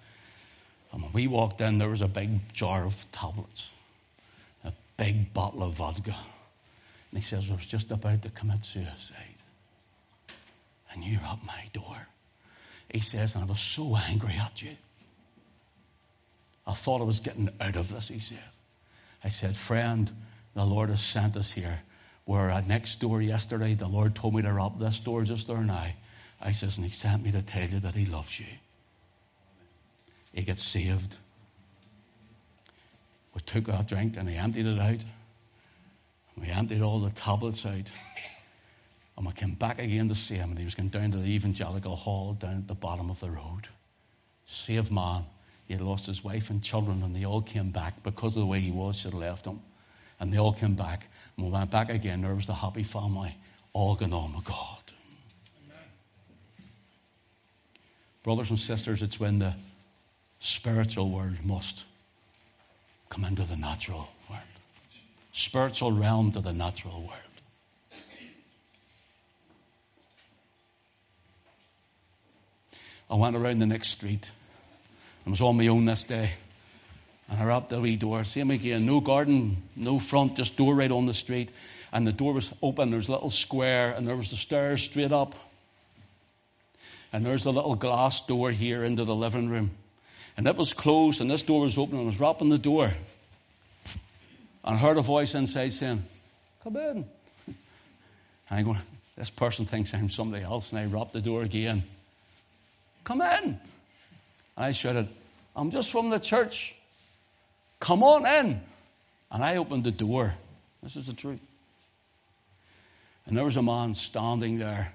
And 0.92 1.02
when 1.02 1.12
we 1.12 1.26
walked 1.26 1.60
in, 1.60 1.78
there 1.78 1.88
was 1.88 2.02
a 2.02 2.08
big 2.08 2.52
jar 2.52 2.84
of 2.84 3.06
tablets, 3.12 3.70
a 4.64 4.72
big 4.96 5.32
bottle 5.32 5.62
of 5.62 5.74
vodka. 5.74 6.16
And 7.10 7.18
he 7.18 7.20
says, 7.20 7.50
I 7.50 7.54
was 7.54 7.66
just 7.66 7.90
about 7.90 8.22
to 8.22 8.30
commit 8.30 8.64
suicide. 8.64 9.16
And 10.92 11.04
you're 11.04 11.20
at 11.20 11.38
my 11.46 11.68
door. 11.72 12.08
He 12.92 13.00
says, 13.00 13.34
and 13.34 13.44
I 13.44 13.46
was 13.46 13.60
so 13.60 13.96
angry 13.96 14.34
at 14.34 14.60
you. 14.62 14.76
I 16.66 16.74
thought 16.74 17.00
I 17.00 17.04
was 17.04 17.20
getting 17.20 17.48
out 17.60 17.76
of 17.76 17.92
this, 17.92 18.08
he 18.08 18.18
said. 18.18 18.38
I 19.22 19.28
said, 19.28 19.56
friend, 19.56 20.10
the 20.54 20.64
Lord 20.64 20.90
has 20.90 21.00
sent 21.00 21.36
us 21.36 21.52
here. 21.52 21.80
We're 22.26 22.48
at 22.48 22.66
next 22.66 23.00
door 23.00 23.22
yesterday. 23.22 23.74
The 23.74 23.88
Lord 23.88 24.14
told 24.14 24.34
me 24.34 24.42
to 24.42 24.52
rob 24.52 24.78
this 24.78 25.00
door 25.00 25.24
just 25.24 25.46
there 25.46 25.62
now. 25.62 25.88
I 26.40 26.52
says, 26.52 26.76
and 26.76 26.86
he 26.86 26.92
sent 26.92 27.22
me 27.22 27.32
to 27.32 27.42
tell 27.42 27.68
you 27.68 27.80
that 27.80 27.94
he 27.94 28.06
loves 28.06 28.38
you 28.40 28.46
he 30.32 30.42
gets 30.42 30.62
saved. 30.62 31.16
We 33.34 33.40
took 33.42 33.68
our 33.68 33.82
drink 33.82 34.16
and 34.16 34.28
he 34.28 34.36
emptied 34.36 34.66
it 34.66 34.78
out. 34.78 35.04
We 36.40 36.48
emptied 36.48 36.82
all 36.82 37.00
the 37.00 37.10
tablets 37.10 37.66
out. 37.66 37.90
And 39.16 39.26
we 39.26 39.32
came 39.32 39.54
back 39.54 39.78
again 39.78 40.08
to 40.08 40.14
see 40.14 40.36
him, 40.36 40.50
and 40.50 40.58
he 40.58 40.64
was 40.64 40.74
going 40.74 40.88
down 40.88 41.10
to 41.10 41.18
the 41.18 41.30
evangelical 41.30 41.94
hall 41.94 42.32
down 42.32 42.56
at 42.56 42.68
the 42.68 42.74
bottom 42.74 43.10
of 43.10 43.20
the 43.20 43.30
road. 43.30 43.68
Saved 44.46 44.90
man. 44.90 45.24
He 45.66 45.74
had 45.74 45.82
lost 45.82 46.06
his 46.06 46.24
wife 46.24 46.48
and 46.48 46.62
children, 46.62 47.02
and 47.02 47.14
they 47.14 47.26
all 47.26 47.42
came 47.42 47.70
back 47.70 48.02
because 48.02 48.34
of 48.34 48.40
the 48.40 48.46
way 48.46 48.60
he 48.60 48.70
was, 48.70 48.96
should 48.96 49.12
have 49.12 49.20
left 49.20 49.46
him. 49.46 49.60
And 50.20 50.32
they 50.32 50.38
all 50.38 50.52
came 50.52 50.74
back. 50.74 51.08
And 51.36 51.46
we 51.46 51.52
went 51.52 51.70
back 51.70 51.88
again. 51.88 52.20
There 52.20 52.34
was 52.34 52.46
the 52.46 52.54
happy 52.54 52.82
family, 52.82 53.34
all 53.72 53.96
going 53.96 54.12
on 54.12 54.34
with 54.36 54.44
God. 54.44 54.78
Amen. 55.64 55.84
Brothers 58.22 58.50
and 58.50 58.58
sisters, 58.58 59.02
it's 59.02 59.18
when 59.18 59.38
the 59.38 59.54
spiritual 60.38 61.10
world 61.10 61.42
must 61.42 61.84
come 63.08 63.24
into 63.24 63.42
the 63.42 63.56
natural 63.56 64.08
world. 64.28 64.42
Spiritual 65.32 65.92
realm 65.92 66.32
to 66.32 66.40
the 66.40 66.52
natural 66.52 67.00
world. 67.00 67.30
I 73.10 73.16
went 73.16 73.36
around 73.36 73.58
the 73.58 73.66
next 73.66 73.88
street. 73.88 74.28
I 75.26 75.30
was 75.30 75.40
on 75.40 75.56
my 75.56 75.66
own 75.66 75.84
this 75.84 76.04
day. 76.04 76.30
And 77.30 77.38
I 77.40 77.44
rapped 77.44 77.68
the 77.68 77.80
wee 77.80 77.96
door. 77.96 78.24
Same 78.24 78.50
again. 78.50 78.84
No 78.84 79.00
garden, 79.00 79.62
no 79.76 80.00
front, 80.00 80.36
just 80.36 80.56
door 80.56 80.74
right 80.74 80.90
on 80.90 81.06
the 81.06 81.14
street. 81.14 81.52
And 81.92 82.06
the 82.06 82.12
door 82.12 82.34
was 82.34 82.52
open. 82.60 82.90
There's 82.90 83.08
a 83.08 83.12
little 83.12 83.30
square, 83.30 83.92
and 83.92 84.06
there 84.06 84.16
was 84.16 84.30
the 84.30 84.36
stairs 84.36 84.82
straight 84.82 85.12
up. 85.12 85.34
And 87.12 87.24
there's 87.24 87.46
a 87.46 87.50
little 87.50 87.76
glass 87.76 88.20
door 88.22 88.50
here 88.50 88.84
into 88.84 89.04
the 89.04 89.14
living 89.14 89.48
room. 89.48 89.70
And 90.36 90.46
it 90.46 90.56
was 90.56 90.72
closed, 90.72 91.20
and 91.20 91.30
this 91.30 91.42
door 91.42 91.62
was 91.62 91.78
open, 91.78 91.98
and 91.98 92.04
I 92.04 92.06
was 92.06 92.20
rapping 92.20 92.48
the 92.48 92.58
door. 92.58 92.92
And 94.64 94.76
I 94.76 94.76
heard 94.76 94.98
a 94.98 95.02
voice 95.02 95.34
inside 95.34 95.72
saying, 95.72 96.04
Come 96.62 96.76
in. 96.76 97.04
And 97.46 97.56
I 98.50 98.62
go, 98.62 98.76
This 99.16 99.30
person 99.30 99.66
thinks 99.66 99.94
I'm 99.94 100.10
somebody 100.10 100.42
else. 100.42 100.72
And 100.72 100.80
I 100.80 100.86
rapped 100.86 101.12
the 101.12 101.20
door 101.20 101.42
again. 101.42 101.84
Come 103.04 103.20
in. 103.20 103.44
And 103.44 103.58
I 104.56 104.72
shouted, 104.72 105.08
I'm 105.54 105.70
just 105.70 105.90
from 105.90 106.10
the 106.10 106.18
church. 106.18 106.74
Come 107.80 108.02
on 108.02 108.26
in. 108.26 108.60
And 109.32 109.44
I 109.44 109.56
opened 109.56 109.84
the 109.84 109.90
door. 109.90 110.34
This 110.82 110.96
is 110.96 111.06
the 111.06 111.12
truth. 111.12 111.40
And 113.26 113.36
there 113.36 113.44
was 113.44 113.56
a 113.56 113.62
man 113.62 113.94
standing 113.94 114.58
there 114.58 114.92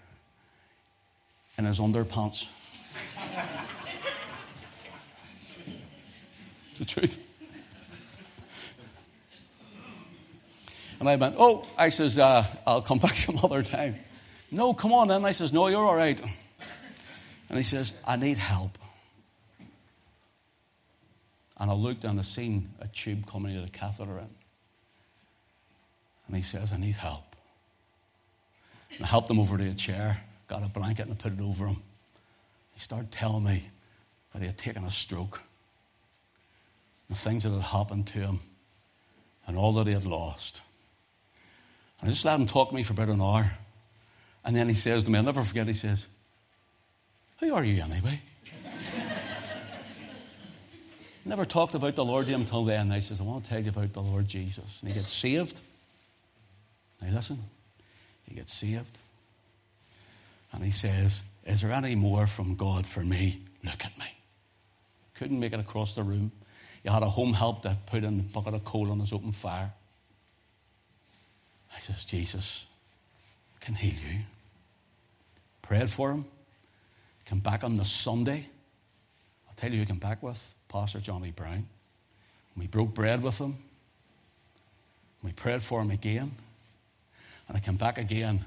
in 1.57 1.65
his 1.65 1.79
underpants. 1.79 2.47
It's 6.77 6.79
the 6.79 6.99
truth. 6.99 7.19
And 10.99 11.07
I 11.07 11.15
went, 11.15 11.35
Oh, 11.37 11.65
I 11.77 11.87
says, 11.87 12.19
uh, 12.19 12.45
I'll 12.67 12.81
come 12.81 12.99
back 12.99 13.15
some 13.15 13.39
other 13.41 13.63
time. 13.63 13.95
No, 14.51 14.73
come 14.73 14.91
on 14.91 15.07
then. 15.07 15.23
I 15.23 15.31
says, 15.31 15.53
No, 15.53 15.67
you're 15.67 15.85
all 15.85 15.95
right. 15.95 16.19
And 17.47 17.57
he 17.57 17.63
says, 17.63 17.93
I 18.03 18.17
need 18.17 18.37
help. 18.37 18.77
And 21.57 21.71
I 21.71 21.73
looked 21.73 22.03
and 22.03 22.19
I 22.19 22.23
seen 22.23 22.69
a 22.79 22.87
tube 22.87 23.27
coming 23.27 23.53
out 23.53 23.63
of 23.63 23.71
the 23.71 23.77
catheter 23.77 24.17
in. 24.19 24.29
And 26.27 26.35
he 26.35 26.41
says, 26.41 26.71
I 26.73 26.77
need 26.77 26.95
help. 26.95 27.35
And 28.95 29.05
I 29.05 29.07
helped 29.07 29.29
him 29.29 29.39
over 29.39 29.57
to 29.57 29.65
a 29.65 29.73
chair, 29.73 30.21
got 30.47 30.63
a 30.63 30.67
blanket 30.67 31.03
and 31.03 31.11
I 31.11 31.15
put 31.15 31.33
it 31.33 31.41
over 31.41 31.67
him. 31.67 31.81
He 32.73 32.79
started 32.79 33.11
telling 33.11 33.43
me 33.43 33.69
that 34.33 34.39
he 34.39 34.47
had 34.47 34.57
taken 34.57 34.83
a 34.83 34.91
stroke 34.91 35.41
the 37.09 37.15
things 37.15 37.43
that 37.43 37.51
had 37.51 37.61
happened 37.61 38.07
to 38.07 38.19
him 38.19 38.39
and 39.47 39.57
all 39.57 39.73
that 39.73 39.87
he 39.87 39.93
had 39.93 40.05
lost. 40.05 40.61
And 41.99 42.09
I 42.09 42.11
just 42.11 42.25
let 42.25 42.39
him 42.39 42.47
talk 42.47 42.69
to 42.69 42.75
me 42.75 42.83
for 42.83 42.93
about 42.93 43.09
an 43.09 43.21
hour. 43.21 43.51
And 44.43 44.55
then 44.55 44.67
he 44.67 44.75
says 44.75 45.03
to 45.03 45.11
me, 45.11 45.17
I'll 45.17 45.25
never 45.25 45.43
forget, 45.43 45.67
he 45.67 45.73
says, 45.73 46.07
Who 47.39 47.53
are 47.53 47.63
you 47.63 47.81
anyway? 47.81 48.21
Never 51.25 51.45
talked 51.45 51.75
about 51.75 51.95
the 51.95 52.05
Lord 52.05 52.27
to 52.27 52.31
him 52.33 52.41
until 52.41 52.65
then. 52.65 52.91
I 52.91 52.99
says, 52.99 53.19
I 53.19 53.23
want 53.23 53.43
to 53.43 53.49
tell 53.49 53.61
you 53.61 53.69
about 53.69 53.93
the 53.93 54.01
Lord 54.01 54.27
Jesus. 54.27 54.79
And 54.81 54.91
he 54.91 54.99
gets 54.99 55.11
saved. 55.11 55.59
Now 57.01 57.13
listen, 57.13 57.43
he 58.27 58.35
gets 58.35 58.53
saved. 58.53 58.97
And 60.51 60.63
he 60.63 60.71
says, 60.71 61.21
Is 61.45 61.61
there 61.61 61.71
any 61.71 61.95
more 61.95 62.27
from 62.27 62.55
God 62.55 62.85
for 62.85 63.01
me? 63.01 63.41
Look 63.63 63.83
at 63.83 63.97
me. 63.97 64.05
Couldn't 65.15 65.39
make 65.39 65.53
it 65.53 65.59
across 65.59 65.95
the 65.95 66.03
room. 66.03 66.31
He 66.83 66.89
had 66.89 67.03
a 67.03 67.09
home 67.09 67.33
help 67.33 67.63
that 67.63 67.87
put 67.87 68.03
in 68.03 68.19
a 68.19 68.23
bucket 68.23 68.53
of 68.53 68.63
coal 68.63 68.91
on 68.91 68.99
his 68.99 69.11
open 69.11 69.31
fire. 69.31 69.73
I 71.75 71.79
says, 71.79 72.05
Jesus 72.05 72.65
can 73.59 73.75
heal 73.75 73.93
you. 73.93 74.19
Prayed 75.61 75.89
for 75.89 76.11
him. 76.11 76.25
Came 77.25 77.39
back 77.39 77.63
on 77.63 77.75
the 77.75 77.85
Sunday. 77.85 78.47
I'll 79.55 79.61
tell 79.61 79.71
you 79.71 79.77
who 79.77 79.83
he 79.83 79.85
came 79.85 79.99
back 79.99 80.21
with 80.21 80.53
Pastor 80.67 80.99
Johnny 80.99 81.31
Brown. 81.31 81.65
We 82.57 82.67
broke 82.67 82.93
bread 82.93 83.23
with 83.23 83.37
him. 83.37 83.55
We 85.23 85.31
prayed 85.31 85.63
for 85.63 85.81
him 85.81 85.91
again. 85.91 86.33
And 87.47 87.55
I 87.55 87.61
came 87.61 87.77
back 87.77 87.97
again, 87.97 88.43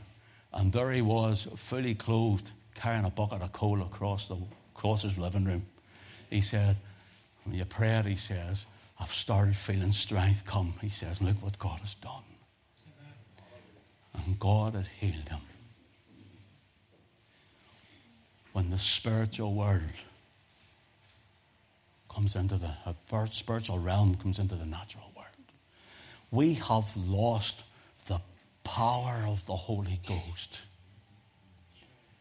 and 0.53 0.71
there 0.71 0.93
he 0.93 1.01
was, 1.01 1.49
fully 1.57 1.95
clothed, 1.95 2.51
carrying 2.75 3.07
a 3.07 3.11
bucket 3.11 3.41
of 3.41 3.53
coal 3.53 3.81
across, 3.81 4.29
the, 4.29 4.37
across 4.77 5.03
his 5.03 5.17
living 5.17 5.47
room. 5.47 5.65
He 6.29 6.43
said, 6.43 6.77
when 7.45 7.57
you 7.57 7.65
pray, 7.65 8.03
he 8.05 8.17
says, 8.17 8.67
I've 9.01 9.13
started 9.13 9.57
feeling 9.57 9.93
strength 9.93 10.45
come. 10.45 10.75
He 10.83 10.91
says, 10.91 11.23
look 11.23 11.43
what 11.43 11.59
God 11.59 11.81
has 11.81 11.95
done. 11.95 12.23
And 14.13 14.39
God 14.39 14.75
had 14.75 14.89
healed 15.01 15.29
him. 15.29 15.41
When 18.53 18.69
the 18.69 18.79
spiritual 18.79 19.55
world 19.55 19.83
comes 22.09 22.37
into 22.37 22.57
the 22.57 22.73
spiritual 23.31 23.79
realm 23.79 24.15
comes 24.17 24.39
into 24.39 24.55
the 24.55 24.67
natural 24.67 25.11
world, 25.17 25.29
we 26.31 26.55
have 26.55 26.97
lost 26.97 27.63
the 28.07 28.21
power 28.65 29.25
of 29.27 29.45
the 29.47 29.57
Holy 29.57 30.01
Ghost. 30.07 30.61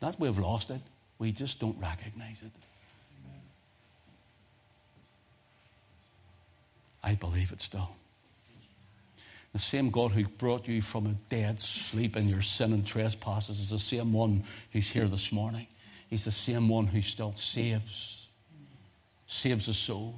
Not 0.02 0.20
we've 0.20 0.38
lost 0.38 0.70
it, 0.70 0.82
we 1.20 1.32
just 1.32 1.60
don't 1.60 1.80
recognize 1.80 2.42
it. 2.42 2.52
I 7.04 7.16
believe 7.16 7.52
it 7.52 7.62
still. 7.62 7.90
The 9.54 9.60
same 9.60 9.90
God 9.90 10.12
who 10.12 10.28
brought 10.28 10.68
you 10.68 10.82
from 10.82 11.08
a 11.08 11.16
dead 11.34 11.60
sleep 11.60 12.16
in 12.16 12.28
your 12.28 12.42
sin 12.42 12.74
and 12.74 12.86
trespasses 12.86 13.60
is 13.60 13.70
the 13.70 13.80
same 13.80 14.14
one 14.14 14.44
who's 14.72 14.90
here 14.90 15.08
this 15.08 15.32
morning. 15.32 15.68
He's 16.10 16.26
the 16.26 16.32
same 16.32 16.70
one 16.70 16.86
who 16.88 17.02
still 17.02 17.34
saves, 17.34 18.27
saves 19.28 19.68
the 19.68 19.74
soul. 19.74 20.16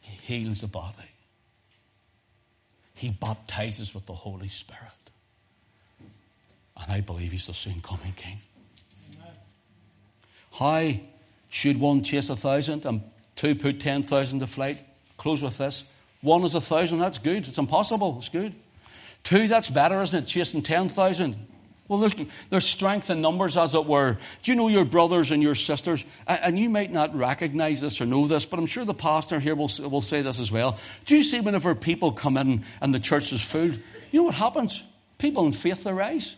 He 0.00 0.16
heals 0.16 0.62
the 0.62 0.66
body. 0.66 1.10
He 2.94 3.10
baptizes 3.10 3.94
with 3.94 4.06
the 4.06 4.14
Holy 4.14 4.48
Spirit. 4.48 4.82
And 6.00 6.90
I 6.90 7.00
believe 7.00 7.32
he's 7.32 7.46
the 7.46 7.54
soon 7.54 7.80
coming 7.82 8.12
King. 8.16 8.38
How 10.52 10.92
should 11.50 11.78
one 11.78 12.02
chase 12.02 12.28
a 12.30 12.36
thousand 12.36 12.84
and 12.86 13.02
two 13.36 13.54
put 13.54 13.80
ten 13.80 14.02
thousand 14.02 14.40
to 14.40 14.46
flight? 14.46 14.78
Close 15.16 15.42
with 15.42 15.58
this. 15.58 15.84
One 16.20 16.42
is 16.44 16.54
a 16.54 16.60
thousand, 16.60 17.00
that's 17.00 17.18
good. 17.18 17.46
It's 17.46 17.58
impossible, 17.58 18.16
it's 18.18 18.28
good. 18.28 18.54
Two, 19.24 19.48
that's 19.48 19.68
better, 19.70 20.00
isn't 20.00 20.24
it? 20.24 20.26
Chasing 20.26 20.62
ten 20.62 20.88
thousand. 20.88 21.36
Well, 21.86 21.98
there's, 21.98 22.14
there's 22.48 22.64
strength 22.64 23.10
in 23.10 23.20
numbers, 23.20 23.58
as 23.58 23.74
it 23.74 23.84
were. 23.84 24.16
Do 24.42 24.50
you 24.50 24.56
know 24.56 24.68
your 24.68 24.86
brothers 24.86 25.30
and 25.30 25.42
your 25.42 25.54
sisters? 25.54 26.04
And 26.26 26.58
you 26.58 26.70
might 26.70 26.90
not 26.90 27.14
recognize 27.14 27.82
this 27.82 28.00
or 28.00 28.06
know 28.06 28.26
this, 28.26 28.46
but 28.46 28.58
I'm 28.58 28.66
sure 28.66 28.86
the 28.86 28.94
pastor 28.94 29.38
here 29.38 29.54
will, 29.54 29.70
will 29.90 30.00
say 30.00 30.22
this 30.22 30.40
as 30.40 30.50
well. 30.50 30.78
Do 31.04 31.16
you 31.16 31.22
see 31.22 31.40
whenever 31.40 31.74
people 31.74 32.12
come 32.12 32.38
in 32.38 32.64
and 32.80 32.94
the 32.94 33.00
church 33.00 33.32
is 33.34 33.42
full, 33.42 33.70
you 33.70 33.80
know 34.12 34.22
what 34.22 34.34
happens? 34.34 34.82
People 35.18 35.44
in 35.44 35.52
faith 35.52 35.86
arise. 35.86 36.36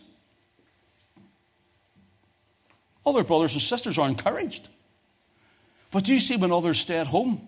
Other 3.05 3.23
brothers 3.23 3.53
and 3.53 3.61
sisters 3.61 3.97
are 3.97 4.07
encouraged. 4.07 4.67
But 5.91 6.03
do 6.03 6.13
you 6.13 6.19
see 6.19 6.35
when 6.35 6.51
others 6.51 6.77
stay 6.77 6.97
at 6.97 7.07
home? 7.07 7.47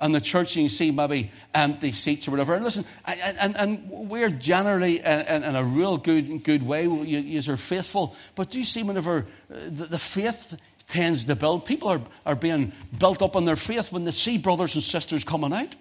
And 0.00 0.14
the 0.14 0.20
church 0.20 0.56
and 0.56 0.62
you 0.62 0.68
see 0.68 0.90
maybe 0.90 1.30
empty 1.54 1.92
seats 1.92 2.26
or 2.26 2.30
whatever. 2.30 2.54
And 2.54 2.64
listen, 2.64 2.84
and, 3.04 3.38
and, 3.38 3.56
and 3.56 3.90
we're 3.90 4.30
generally 4.30 4.98
in, 4.98 5.20
in, 5.20 5.44
in, 5.44 5.56
a 5.56 5.62
real 5.62 5.98
good, 5.98 6.42
good 6.42 6.62
way. 6.62 6.84
You, 6.84 7.04
you 7.04 7.52
are 7.52 7.56
faithful. 7.56 8.16
But 8.34 8.50
do 8.50 8.58
you 8.58 8.64
see 8.64 8.82
whenever 8.82 9.26
uh, 9.52 9.56
the, 9.66 9.86
the 9.86 9.98
faith 9.98 10.56
tends 10.86 11.26
to 11.26 11.36
build, 11.36 11.66
people 11.66 11.88
are, 11.88 12.00
are 12.24 12.34
being 12.34 12.72
built 12.98 13.22
up 13.22 13.36
in 13.36 13.44
their 13.44 13.56
faith 13.56 13.92
when 13.92 14.04
they 14.04 14.10
see 14.10 14.38
brothers 14.38 14.74
and 14.74 14.82
sisters 14.82 15.22
coming 15.22 15.52
out. 15.52 15.76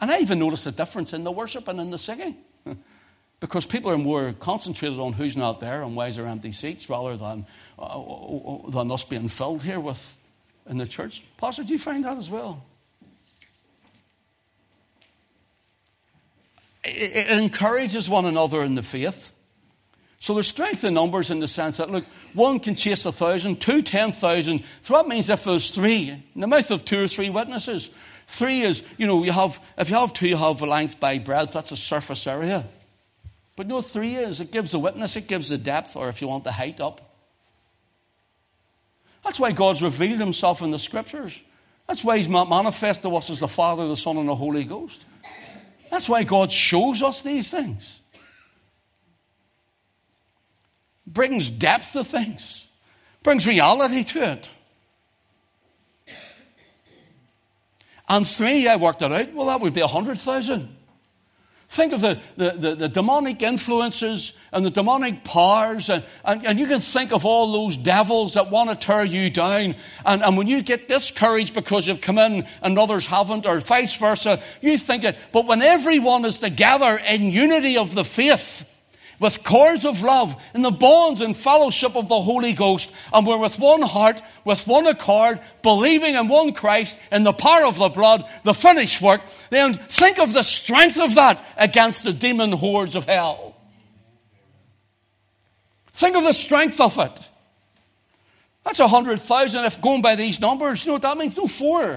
And 0.00 0.10
I 0.10 0.18
even 0.18 0.38
noticed 0.38 0.66
a 0.66 0.72
difference 0.72 1.12
in 1.12 1.22
the 1.22 1.30
worship 1.30 1.68
and 1.68 1.78
in 1.80 1.90
the 1.90 1.98
singing. 1.98 2.36
Because 3.40 3.66
people 3.66 3.90
are 3.90 3.98
more 3.98 4.32
concentrated 4.34 5.00
on 5.00 5.14
who's 5.14 5.36
not 5.36 5.58
there 5.58 5.82
and 5.82 5.96
why 5.96 6.08
there 6.12 6.28
empty 6.28 6.52
seats 6.52 6.88
rather 6.88 7.16
than, 7.16 7.44
uh, 7.76 7.82
uh, 7.82 8.36
uh 8.36 8.70
than 8.70 8.92
us 8.92 9.02
being 9.02 9.26
filled 9.26 9.64
here 9.64 9.80
with 9.80 10.16
in 10.68 10.76
the 10.76 10.86
church. 10.86 11.24
Pastor, 11.38 11.64
do 11.64 11.72
you 11.72 11.78
find 11.80 12.04
that 12.04 12.18
as 12.18 12.30
well? 12.30 12.64
It 16.84 17.38
encourages 17.38 18.08
one 18.08 18.24
another 18.24 18.62
in 18.62 18.74
the 18.74 18.82
faith. 18.82 19.32
So 20.18 20.34
there's 20.34 20.46
strength 20.46 20.84
in 20.84 20.94
numbers 20.94 21.32
in 21.32 21.40
the 21.40 21.48
sense 21.48 21.78
that, 21.78 21.90
look, 21.90 22.04
one 22.32 22.60
can 22.60 22.76
chase 22.76 23.04
a 23.06 23.12
thousand, 23.12 23.60
two, 23.60 23.82
ten 23.82 24.12
thousand. 24.12 24.62
So 24.82 24.94
that 24.94 25.08
means 25.08 25.28
if 25.28 25.42
there's 25.42 25.72
three, 25.72 26.10
in 26.10 26.40
the 26.40 26.46
mouth 26.46 26.70
of 26.70 26.84
two 26.84 27.04
or 27.04 27.08
three 27.08 27.28
witnesses, 27.28 27.90
three 28.28 28.60
is, 28.60 28.84
you 28.98 29.08
know, 29.08 29.24
you 29.24 29.32
have, 29.32 29.60
if 29.76 29.90
you 29.90 29.96
have 29.96 30.12
two, 30.12 30.28
you 30.28 30.36
have 30.36 30.60
length 30.60 31.00
by 31.00 31.18
breadth, 31.18 31.52
that's 31.52 31.72
a 31.72 31.76
surface 31.76 32.26
area. 32.28 32.66
But 33.56 33.66
no, 33.66 33.80
three 33.82 34.14
is, 34.14 34.40
it 34.40 34.52
gives 34.52 34.70
the 34.70 34.78
witness, 34.78 35.16
it 35.16 35.26
gives 35.26 35.48
the 35.48 35.58
depth, 35.58 35.96
or 35.96 36.08
if 36.08 36.22
you 36.22 36.28
want 36.28 36.44
the 36.44 36.52
height 36.52 36.80
up. 36.80 37.00
That's 39.24 39.40
why 39.40 39.52
God's 39.52 39.82
revealed 39.82 40.20
himself 40.20 40.62
in 40.62 40.70
the 40.70 40.78
scriptures. 40.78 41.40
That's 41.88 42.04
why 42.04 42.18
he's 42.18 42.28
manifested 42.28 43.10
to 43.10 43.16
us 43.16 43.28
as 43.28 43.40
the 43.40 43.48
Father, 43.48 43.88
the 43.88 43.96
Son, 43.96 44.16
and 44.16 44.28
the 44.28 44.36
Holy 44.36 44.64
Ghost. 44.64 45.04
That's 45.92 46.08
why 46.08 46.24
God 46.24 46.50
shows 46.50 47.02
us 47.02 47.20
these 47.20 47.50
things. 47.50 48.00
Brings 51.06 51.50
depth 51.50 51.92
to 51.92 52.02
things, 52.02 52.64
brings 53.22 53.46
reality 53.46 54.02
to 54.02 54.32
it. 54.32 54.48
And 58.08 58.26
three, 58.26 58.66
I 58.66 58.76
worked 58.76 59.02
it 59.02 59.12
out, 59.12 59.34
well, 59.34 59.48
that 59.48 59.60
would 59.60 59.74
be 59.74 59.82
a 59.82 59.86
hundred 59.86 60.16
thousand. 60.18 60.74
Think 61.72 61.94
of 61.94 62.02
the, 62.02 62.20
the, 62.36 62.50
the, 62.50 62.74
the, 62.74 62.88
demonic 62.90 63.40
influences 63.40 64.34
and 64.52 64.62
the 64.62 64.70
demonic 64.70 65.24
powers, 65.24 65.88
and, 65.88 66.04
and, 66.22 66.46
and, 66.46 66.58
you 66.58 66.66
can 66.66 66.80
think 66.80 67.14
of 67.14 67.24
all 67.24 67.50
those 67.50 67.78
devils 67.78 68.34
that 68.34 68.50
want 68.50 68.68
to 68.68 68.76
tear 68.76 69.06
you 69.06 69.30
down. 69.30 69.76
And, 70.04 70.22
and 70.22 70.36
when 70.36 70.48
you 70.48 70.60
get 70.60 70.86
discouraged 70.86 71.54
because 71.54 71.88
you've 71.88 72.02
come 72.02 72.18
in 72.18 72.46
and 72.60 72.78
others 72.78 73.06
haven't, 73.06 73.46
or 73.46 73.58
vice 73.60 73.96
versa, 73.96 74.42
you 74.60 74.76
think 74.76 75.04
it. 75.04 75.16
But 75.32 75.46
when 75.46 75.62
everyone 75.62 76.26
is 76.26 76.36
together 76.36 77.00
in 77.08 77.30
unity 77.30 77.78
of 77.78 77.94
the 77.94 78.04
faith, 78.04 78.66
with 79.22 79.44
cords 79.44 79.84
of 79.84 80.02
love, 80.02 80.34
in 80.52 80.62
the 80.62 80.72
bonds 80.72 81.20
and 81.20 81.36
fellowship 81.36 81.94
of 81.94 82.08
the 82.08 82.20
Holy 82.20 82.52
Ghost, 82.52 82.90
and 83.12 83.24
we're 83.24 83.38
with 83.38 83.56
one 83.56 83.80
heart, 83.80 84.20
with 84.44 84.66
one 84.66 84.84
accord, 84.88 85.38
believing 85.62 86.16
in 86.16 86.26
one 86.26 86.52
Christ, 86.52 86.98
in 87.12 87.22
the 87.22 87.32
power 87.32 87.64
of 87.64 87.78
the 87.78 87.88
blood, 87.88 88.28
the 88.42 88.52
finished 88.52 89.00
work, 89.00 89.20
then 89.50 89.74
think 89.74 90.18
of 90.18 90.32
the 90.32 90.42
strength 90.42 90.98
of 90.98 91.14
that 91.14 91.40
against 91.56 92.02
the 92.02 92.12
demon 92.12 92.50
hordes 92.50 92.96
of 92.96 93.04
hell. 93.04 93.54
Think 95.92 96.16
of 96.16 96.24
the 96.24 96.32
strength 96.32 96.80
of 96.80 96.98
it. 96.98 97.20
That's 98.64 98.80
a 98.80 98.88
hundred 98.88 99.20
thousand 99.20 99.64
if 99.66 99.80
going 99.80 100.02
by 100.02 100.16
these 100.16 100.40
numbers. 100.40 100.84
You 100.84 100.88
know 100.88 100.94
what 100.94 101.02
that 101.02 101.16
means? 101.16 101.36
No, 101.36 101.46
four. 101.46 101.82
You 101.82 101.88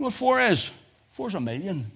know 0.00 0.06
what 0.06 0.12
four 0.12 0.40
is? 0.40 0.72
Four's 1.12 1.36
a 1.36 1.40
million. 1.40 1.92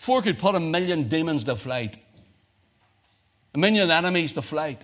Four 0.00 0.22
could 0.22 0.38
put 0.38 0.54
a 0.54 0.60
million 0.60 1.08
demons 1.08 1.44
to 1.44 1.56
flight, 1.56 1.94
a 3.52 3.58
million 3.58 3.90
enemies 3.90 4.32
to 4.32 4.40
flight. 4.40 4.82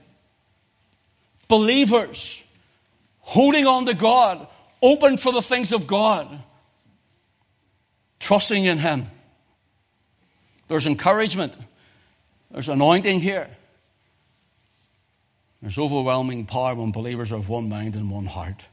Believers 1.49 2.45
holding 3.21 3.67
on 3.67 3.87
to 3.87 3.95
God, 3.95 4.47
open 4.83 5.17
for 5.17 5.33
the 5.33 5.41
things 5.41 5.73
of 5.73 5.87
God, 5.87 6.29
trusting 8.21 8.67
in 8.67 8.77
Him. 8.77 9.07
There's 10.69 10.85
encouragement, 10.85 11.57
there's 12.51 12.69
anointing 12.69 13.21
here. 13.21 13.49
There's 15.63 15.79
overwhelming 15.79 16.45
power 16.45 16.75
when 16.75 16.93
believers 16.93 17.33
are 17.33 17.37
of 17.37 17.49
one 17.49 17.71
mind 17.71 17.97
and 17.97 18.11
one 18.11 18.27
heart. 18.27 18.67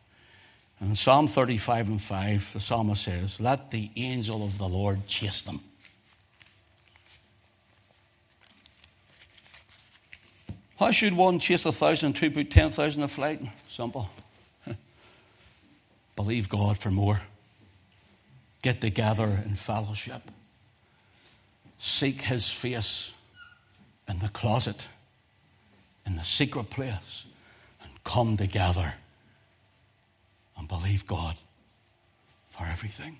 And 0.81 0.89
in 0.89 0.95
Psalm 0.97 1.27
35 1.27 1.87
and 1.87 2.01
5, 2.01 2.51
the 2.51 2.59
psalmist 2.59 3.01
says, 3.01 3.39
Let 3.39 3.71
the 3.71 3.89
angel 3.95 4.45
of 4.45 4.57
the 4.57 4.67
Lord 4.67 5.07
chase 5.07 5.41
them. 5.41 5.61
How 10.79 10.91
should 10.91 11.13
one 11.13 11.39
chase 11.39 11.65
a 11.65 11.71
thousand 11.71 12.13
two 12.13 12.31
put 12.31 12.51
ten 12.51 12.71
thousand 12.71 13.03
a 13.03 13.07
flight? 13.07 13.41
Simple. 13.67 14.09
Believe 16.15 16.49
God 16.49 16.77
for 16.77 16.91
more. 16.91 17.21
Get 18.61 18.81
together 18.81 19.43
in 19.45 19.55
fellowship. 19.55 20.21
Seek 21.77 22.21
his 22.21 22.49
face 22.49 23.13
in 24.07 24.19
the 24.19 24.29
closet, 24.29 24.87
in 26.05 26.15
the 26.15 26.23
secret 26.23 26.69
place, 26.69 27.25
and 27.81 27.91
come 28.03 28.37
together 28.37 28.93
and 30.57 30.67
believe 30.67 31.05
God 31.05 31.35
for 32.47 32.63
everything. 32.63 33.17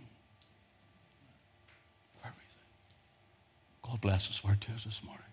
For 2.22 2.28
everything. 2.28 2.64
God 3.82 4.00
bless 4.00 4.30
us. 4.30 4.44
word 4.44 4.62
to 4.62 4.72
us 4.72 4.86
this 4.86 5.02
morning. 5.04 5.33